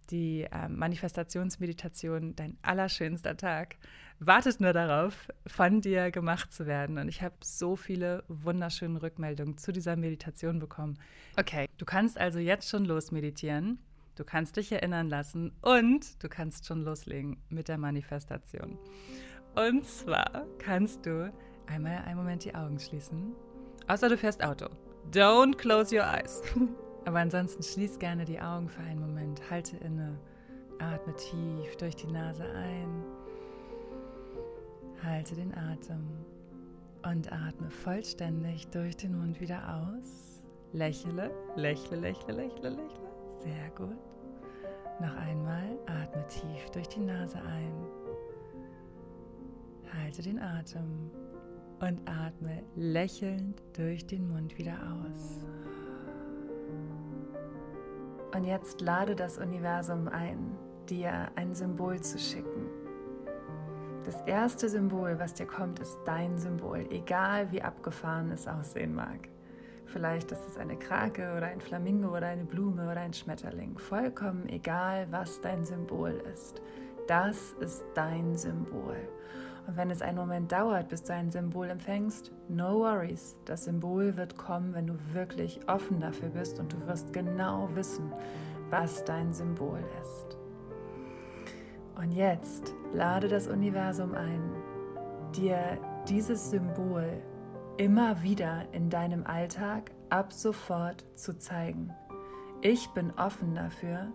Die 0.09 0.43
äh, 0.43 0.69
Manifestationsmeditation, 0.69 2.35
dein 2.35 2.57
allerschönster 2.61 3.37
Tag, 3.37 3.77
wartet 4.19 4.61
nur 4.61 4.73
darauf, 4.73 5.29
von 5.47 5.81
dir 5.81 6.11
gemacht 6.11 6.51
zu 6.51 6.65
werden. 6.65 6.97
Und 6.97 7.07
ich 7.07 7.21
habe 7.21 7.35
so 7.43 7.75
viele 7.75 8.23
wunderschöne 8.27 9.01
Rückmeldungen 9.01 9.57
zu 9.57 9.71
dieser 9.71 9.95
Meditation 9.95 10.59
bekommen. 10.59 10.97
Okay, 11.37 11.67
du 11.77 11.85
kannst 11.85 12.17
also 12.17 12.39
jetzt 12.39 12.69
schon 12.69 12.85
losmeditieren. 12.85 13.79
Du 14.15 14.23
kannst 14.23 14.57
dich 14.57 14.71
erinnern 14.71 15.09
lassen 15.09 15.51
und 15.61 16.23
du 16.23 16.29
kannst 16.29 16.67
schon 16.67 16.83
loslegen 16.83 17.37
mit 17.49 17.67
der 17.67 17.79
Manifestation. 17.79 18.77
Und 19.55 19.85
zwar 19.85 20.45
kannst 20.59 21.05
du 21.05 21.33
einmal 21.65 22.03
einen 22.05 22.17
Moment 22.17 22.45
die 22.45 22.53
Augen 22.53 22.79
schließen. 22.79 23.33
Außer 23.87 24.09
du 24.09 24.17
fährst 24.17 24.43
Auto. 24.43 24.67
Don't 25.11 25.57
close 25.57 25.95
your 25.95 26.03
eyes. 26.03 26.41
Aber 27.05 27.19
ansonsten 27.19 27.63
schließ 27.63 27.99
gerne 27.99 28.25
die 28.25 28.39
Augen 28.39 28.69
für 28.69 28.81
einen 28.81 29.01
Moment. 29.01 29.41
Halte 29.49 29.77
inne. 29.77 30.17
Atme 30.79 31.15
tief 31.15 31.75
durch 31.77 31.95
die 31.95 32.07
Nase 32.07 32.43
ein. 32.43 33.03
Halte 35.03 35.35
den 35.35 35.53
Atem. 35.55 36.07
Und 37.03 37.31
atme 37.31 37.69
vollständig 37.69 38.67
durch 38.67 38.95
den 38.95 39.17
Mund 39.17 39.41
wieder 39.41 39.61
aus. 39.75 40.41
Lächle, 40.71 41.31
lächle, 41.55 41.97
lächle, 41.97 42.33
lächle, 42.33 42.69
lächle. 42.69 43.11
Sehr 43.43 43.69
gut. 43.75 43.97
Noch 45.01 45.15
einmal 45.17 45.77
atme 45.85 46.25
tief 46.27 46.69
durch 46.71 46.87
die 46.87 47.01
Nase 47.01 47.37
ein. 47.41 47.73
Halte 49.93 50.21
den 50.21 50.39
Atem 50.39 51.11
und 51.81 51.99
atme 52.07 52.63
lächelnd 52.75 53.61
durch 53.73 54.07
den 54.07 54.27
Mund 54.29 54.57
wieder 54.57 54.73
aus. 54.73 55.43
Und 58.33 58.45
jetzt 58.45 58.81
lade 58.81 59.15
das 59.15 59.37
Universum 59.37 60.07
ein, 60.07 60.57
dir 60.89 61.31
ein 61.35 61.53
Symbol 61.53 62.01
zu 62.01 62.17
schicken. 62.17 62.67
Das 64.05 64.19
erste 64.21 64.67
Symbol, 64.69 65.17
was 65.19 65.35
dir 65.35 65.45
kommt, 65.45 65.79
ist 65.79 65.99
dein 66.03 66.37
Symbol, 66.37 66.85
egal 66.89 67.51
wie 67.51 67.61
abgefahren 67.61 68.31
es 68.31 68.47
aussehen 68.47 68.95
mag. 68.95 69.29
Vielleicht 69.85 70.31
ist 70.31 70.47
es 70.47 70.57
eine 70.57 70.77
Krake 70.77 71.35
oder 71.37 71.47
ein 71.47 71.61
Flamingo 71.61 72.09
oder 72.17 72.27
eine 72.27 72.43
Blume 72.43 72.89
oder 72.89 73.01
ein 73.01 73.13
Schmetterling. 73.13 73.77
Vollkommen 73.77 74.49
egal, 74.49 75.07
was 75.11 75.39
dein 75.41 75.63
Symbol 75.63 76.19
ist. 76.33 76.61
Das 77.07 77.53
ist 77.59 77.83
dein 77.93 78.35
Symbol. 78.35 78.97
Und 79.65 79.77
wenn 79.77 79.91
es 79.91 80.01
einen 80.01 80.17
Moment 80.17 80.51
dauert, 80.51 80.89
bis 80.89 81.03
du 81.03 81.13
ein 81.13 81.31
Symbol 81.31 81.69
empfängst, 81.69 82.31
no 82.49 82.79
worries. 82.79 83.37
Das 83.45 83.65
Symbol 83.65 84.17
wird 84.17 84.37
kommen, 84.37 84.73
wenn 84.73 84.87
du 84.87 84.95
wirklich 85.13 85.59
offen 85.67 86.01
dafür 86.01 86.29
bist 86.29 86.59
und 86.59 86.73
du 86.73 86.87
wirst 86.87 87.13
genau 87.13 87.69
wissen, 87.73 88.11
was 88.69 89.03
dein 89.05 89.33
Symbol 89.33 89.79
ist. 90.01 90.37
Und 91.95 92.11
jetzt 92.11 92.73
lade 92.93 93.27
das 93.27 93.47
Universum 93.47 94.13
ein, 94.13 94.41
dir 95.35 95.77
dieses 96.09 96.49
Symbol 96.49 97.21
immer 97.77 98.21
wieder 98.21 98.65
in 98.71 98.89
deinem 98.89 99.25
Alltag 99.25 99.91
ab 100.09 100.33
sofort 100.33 101.05
zu 101.15 101.37
zeigen. 101.37 101.93
Ich 102.61 102.89
bin 102.89 103.11
offen 103.17 103.55
dafür, 103.55 104.11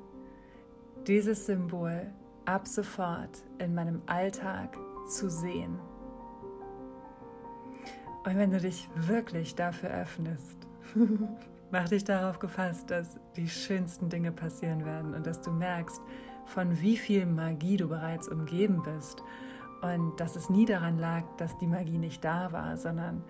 dieses 1.07 1.47
Symbol 1.47 2.13
ab 2.45 2.67
sofort 2.67 3.45
in 3.59 3.75
meinem 3.75 4.03
Alltag 4.07 4.77
zu 5.09 5.31
sehen. 5.31 5.79
Und 8.25 8.37
wenn 8.37 8.51
du 8.51 8.61
dich 8.61 8.89
wirklich 8.95 9.55
dafür 9.55 9.91
öffnest, 9.91 10.67
mach 11.71 11.89
dich 11.89 12.05
darauf 12.05 12.39
gefasst, 12.39 12.91
dass 12.91 13.19
die 13.37 13.49
schönsten 13.49 14.09
Dinge 14.09 14.33
passieren 14.33 14.85
werden 14.85 15.15
und 15.15 15.27
dass 15.27 15.41
du 15.41 15.51
merkst, 15.51 16.01
von 16.47 16.81
wie 16.81 16.97
viel 16.97 17.27
Magie 17.27 17.77
du 17.77 17.89
bereits 17.89 18.29
umgeben 18.29 18.83
bist 18.83 19.23
und 19.83 20.19
dass 20.19 20.35
es 20.37 20.51
nie 20.51 20.65
daran 20.65 20.99
lag, 20.99 21.25
dass 21.37 21.57
die 21.59 21.67
Magie 21.67 21.99
nicht 21.99 22.25
da 22.25 22.53
war, 22.53 22.77
sondern 22.77 23.23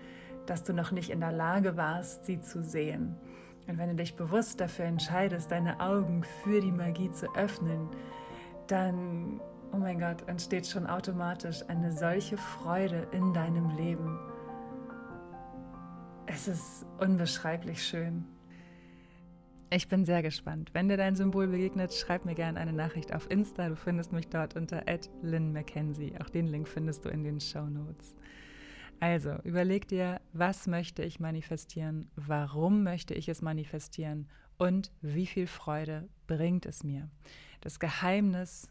dass 0.45 0.63
du 0.63 0.73
noch 0.73 0.91
nicht 0.91 1.09
in 1.09 1.19
der 1.19 1.31
Lage 1.31 1.77
warst, 1.77 2.25
sie 2.25 2.41
zu 2.41 2.63
sehen. 2.63 3.15
Und 3.67 3.77
wenn 3.77 3.89
du 3.89 3.95
dich 3.95 4.15
bewusst 4.15 4.59
dafür 4.59 4.85
entscheidest, 4.85 5.51
deine 5.51 5.79
Augen 5.79 6.23
für 6.43 6.59
die 6.59 6.71
Magie 6.71 7.11
zu 7.11 7.27
öffnen, 7.35 7.87
dann, 8.65 9.39
oh 9.71 9.77
mein 9.77 9.99
Gott, 9.99 10.27
entsteht 10.27 10.67
schon 10.67 10.87
automatisch 10.87 11.63
eine 11.67 11.91
solche 11.91 12.37
Freude 12.37 13.07
in 13.11 13.33
deinem 13.33 13.69
Leben. 13.75 14.19
Es 16.25 16.47
ist 16.47 16.85
unbeschreiblich 16.99 17.83
schön. 17.83 18.25
Ich 19.71 19.87
bin 19.87 20.03
sehr 20.03 20.23
gespannt. 20.23 20.71
Wenn 20.73 20.89
dir 20.89 20.97
dein 20.97 21.15
Symbol 21.15 21.47
begegnet, 21.47 21.93
schreib 21.93 22.25
mir 22.25 22.33
gerne 22.33 22.59
eine 22.59 22.73
Nachricht 22.73 23.13
auf 23.13 23.29
Insta. 23.29 23.69
Du 23.69 23.75
findest 23.75 24.11
mich 24.11 24.27
dort 24.27 24.55
unter 24.55 24.83
@lynn_mackenzie. 25.21 26.19
Auch 26.19 26.29
den 26.29 26.47
Link 26.47 26.67
findest 26.67 27.05
du 27.05 27.09
in 27.09 27.23
den 27.23 27.39
Show 27.39 27.65
Notes. 27.65 28.15
Also, 28.99 29.35
überleg 29.43 29.87
dir, 29.87 30.21
was 30.33 30.65
möchte 30.65 31.03
ich 31.03 31.19
manifestieren? 31.19 32.09
Warum 32.15 32.83
möchte 32.83 33.13
ich 33.13 33.29
es 33.29 33.41
manifestieren? 33.41 34.27
Und 34.57 34.91
wie 35.01 35.27
viel 35.27 35.47
Freude 35.47 36.09
bringt 36.25 36.65
es 36.65 36.83
mir? 36.83 37.09
Das 37.61 37.79
Geheimnis 37.79 38.69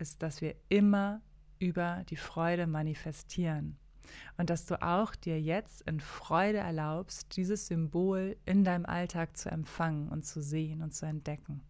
ist, 0.00 0.22
dass 0.22 0.40
wir 0.40 0.54
immer 0.68 1.20
über 1.58 2.04
die 2.08 2.16
Freude 2.16 2.66
manifestieren. 2.66 3.76
Und 4.36 4.50
dass 4.50 4.66
du 4.66 4.82
auch 4.82 5.14
dir 5.14 5.40
jetzt 5.40 5.82
in 5.82 6.00
Freude 6.00 6.58
erlaubst, 6.58 7.36
dieses 7.36 7.68
Symbol 7.68 8.36
in 8.44 8.64
deinem 8.64 8.86
Alltag 8.86 9.36
zu 9.36 9.50
empfangen 9.50 10.08
und 10.08 10.24
zu 10.24 10.42
sehen 10.42 10.82
und 10.82 10.94
zu 10.94 11.06
entdecken 11.06 11.62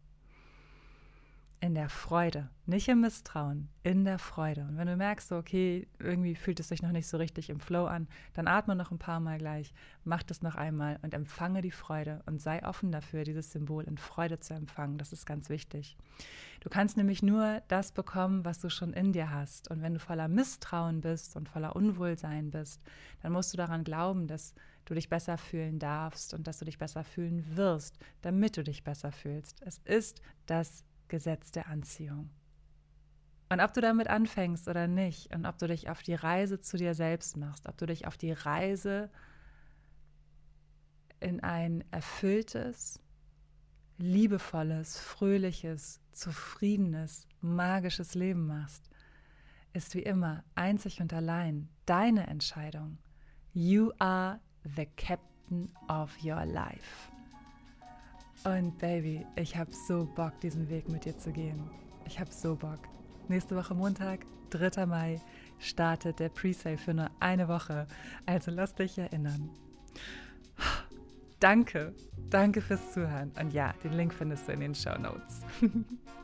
in 1.63 1.75
der 1.75 1.91
Freude, 1.91 2.49
nicht 2.65 2.89
im 2.89 3.03
Misstrauen, 3.03 3.69
in 3.83 4.05
der 4.07 4.19
Freude. 4.19 4.63
Und 4.63 4.79
wenn 4.79 4.87
du 4.87 4.97
merkst, 4.97 5.29
so, 5.29 5.37
okay, 5.37 5.87
irgendwie 5.99 6.35
fühlt 6.35 6.59
es 6.59 6.69
sich 6.69 6.81
noch 6.81 6.91
nicht 6.91 7.07
so 7.07 7.19
richtig 7.19 7.51
im 7.51 7.61
Flow 7.61 7.85
an, 7.85 8.09
dann 8.33 8.49
atme 8.49 8.75
noch 8.75 8.91
ein 8.91 8.99
paar 8.99 9.21
Mal 9.21 9.37
gleich, 9.37 9.75
mach 10.03 10.23
das 10.23 10.41
noch 10.41 10.55
einmal 10.55 10.99
und 11.03 11.13
empfange 11.13 11.61
die 11.61 11.71
Freude 11.71 12.23
und 12.25 12.41
sei 12.41 12.65
offen 12.65 12.91
dafür, 12.91 13.25
dieses 13.25 13.53
Symbol 13.53 13.85
in 13.85 13.99
Freude 13.99 14.41
zu 14.41 14.55
empfangen. 14.55 14.97
Das 14.97 15.13
ist 15.13 15.27
ganz 15.27 15.51
wichtig. 15.51 15.99
Du 16.61 16.71
kannst 16.71 16.97
nämlich 16.97 17.23
nur 17.23 17.61
das 17.69 17.93
bekommen, 17.93 18.45
was 18.47 18.61
du 18.61 18.71
schon 18.71 18.95
in 18.95 19.13
dir 19.13 19.31
hast. 19.31 19.71
Und 19.71 19.83
wenn 19.83 19.95
du 19.95 20.01
voller 20.01 20.29
Misstrauen 20.29 21.03
bist 21.03 21.37
und 21.37 21.49
voller 21.49 21.77
Unwohlsein 21.77 22.51
bist, 22.51 22.81
dann 23.23 23.33
musst 23.33 23.53
du 23.53 23.59
daran 23.59 23.85
glauben, 23.85 24.27
dass 24.27 24.55
du 24.87 24.95
dich 24.95 25.11
besser 25.11 25.37
fühlen 25.37 25.79
darfst 25.79 26.33
und 26.33 26.47
dass 26.47 26.59
du 26.59 26.65
dich 26.65 26.79
besser 26.79 27.05
fühlen 27.05 27.45
wirst, 27.57 27.99
damit 28.23 28.57
du 28.57 28.65
dich 28.65 28.83
besser 28.83 29.13
fühlst. 29.13 29.61
Es 29.63 29.79
ist 29.85 30.23
das 30.47 30.85
Gesetz 31.11 31.51
der 31.51 31.67
Anziehung. 31.69 32.31
Und 33.51 33.61
ob 33.61 33.75
du 33.75 33.81
damit 33.81 34.09
anfängst 34.09 34.69
oder 34.69 34.87
nicht 34.87 35.35
und 35.35 35.45
ob 35.45 35.59
du 35.59 35.67
dich 35.67 35.91
auf 35.91 36.03
die 36.03 36.15
Reise 36.15 36.61
zu 36.61 36.77
dir 36.77 36.95
selbst 36.95 37.37
machst, 37.37 37.69
ob 37.69 37.77
du 37.77 37.85
dich 37.85 38.07
auf 38.07 38.17
die 38.17 38.33
Reise 38.33 39.11
in 41.19 41.41
ein 41.41 41.85
erfülltes, 41.91 43.01
liebevolles, 43.99 44.99
fröhliches, 44.99 46.01
zufriedenes, 46.13 47.27
magisches 47.41 48.15
Leben 48.15 48.47
machst, 48.47 48.89
ist 49.73 49.95
wie 49.95 50.03
immer 50.03 50.45
einzig 50.55 51.01
und 51.01 51.13
allein 51.13 51.69
deine 51.87 52.29
Entscheidung. 52.29 52.99
You 53.53 53.93
are 53.99 54.41
the 54.77 54.87
captain 54.87 55.73
of 55.89 56.17
your 56.23 56.45
life. 56.45 57.10
Und 58.45 58.79
Baby, 58.79 59.27
ich 59.37 59.57
habe 59.57 59.71
so 59.73 60.07
Bock, 60.15 60.41
diesen 60.41 60.69
Weg 60.71 60.89
mit 60.89 61.05
dir 61.05 61.17
zu 61.19 61.31
gehen. 61.31 61.63
Ich 62.07 62.19
habe 62.19 62.33
so 62.33 62.57
Bock. 62.57 62.79
Nächste 63.29 63.55
Woche 63.55 63.75
Montag, 63.75 64.25
3. 64.51 64.87
Mai, 64.87 65.21
startet 65.59 66.21
der 66.21 66.31
Presale 66.31 66.79
für 66.79 66.95
nur 66.95 67.11
eine 67.21 67.49
Woche. 67.49 67.87
Also 68.25 68.51
lass 68.51 68.75
dich 68.75 68.99
erinnern. 68.99 69.51
Danke, 71.39 71.95
danke 72.31 72.61
fürs 72.61 72.93
Zuhören. 72.93 73.33
Und 73.39 73.53
ja, 73.53 73.75
den 73.85 73.93
Link 73.93 74.15
findest 74.15 74.49
du 74.49 74.53
in 74.53 74.61
den 74.61 74.75
Show 74.75 74.99
Notes. 74.99 75.41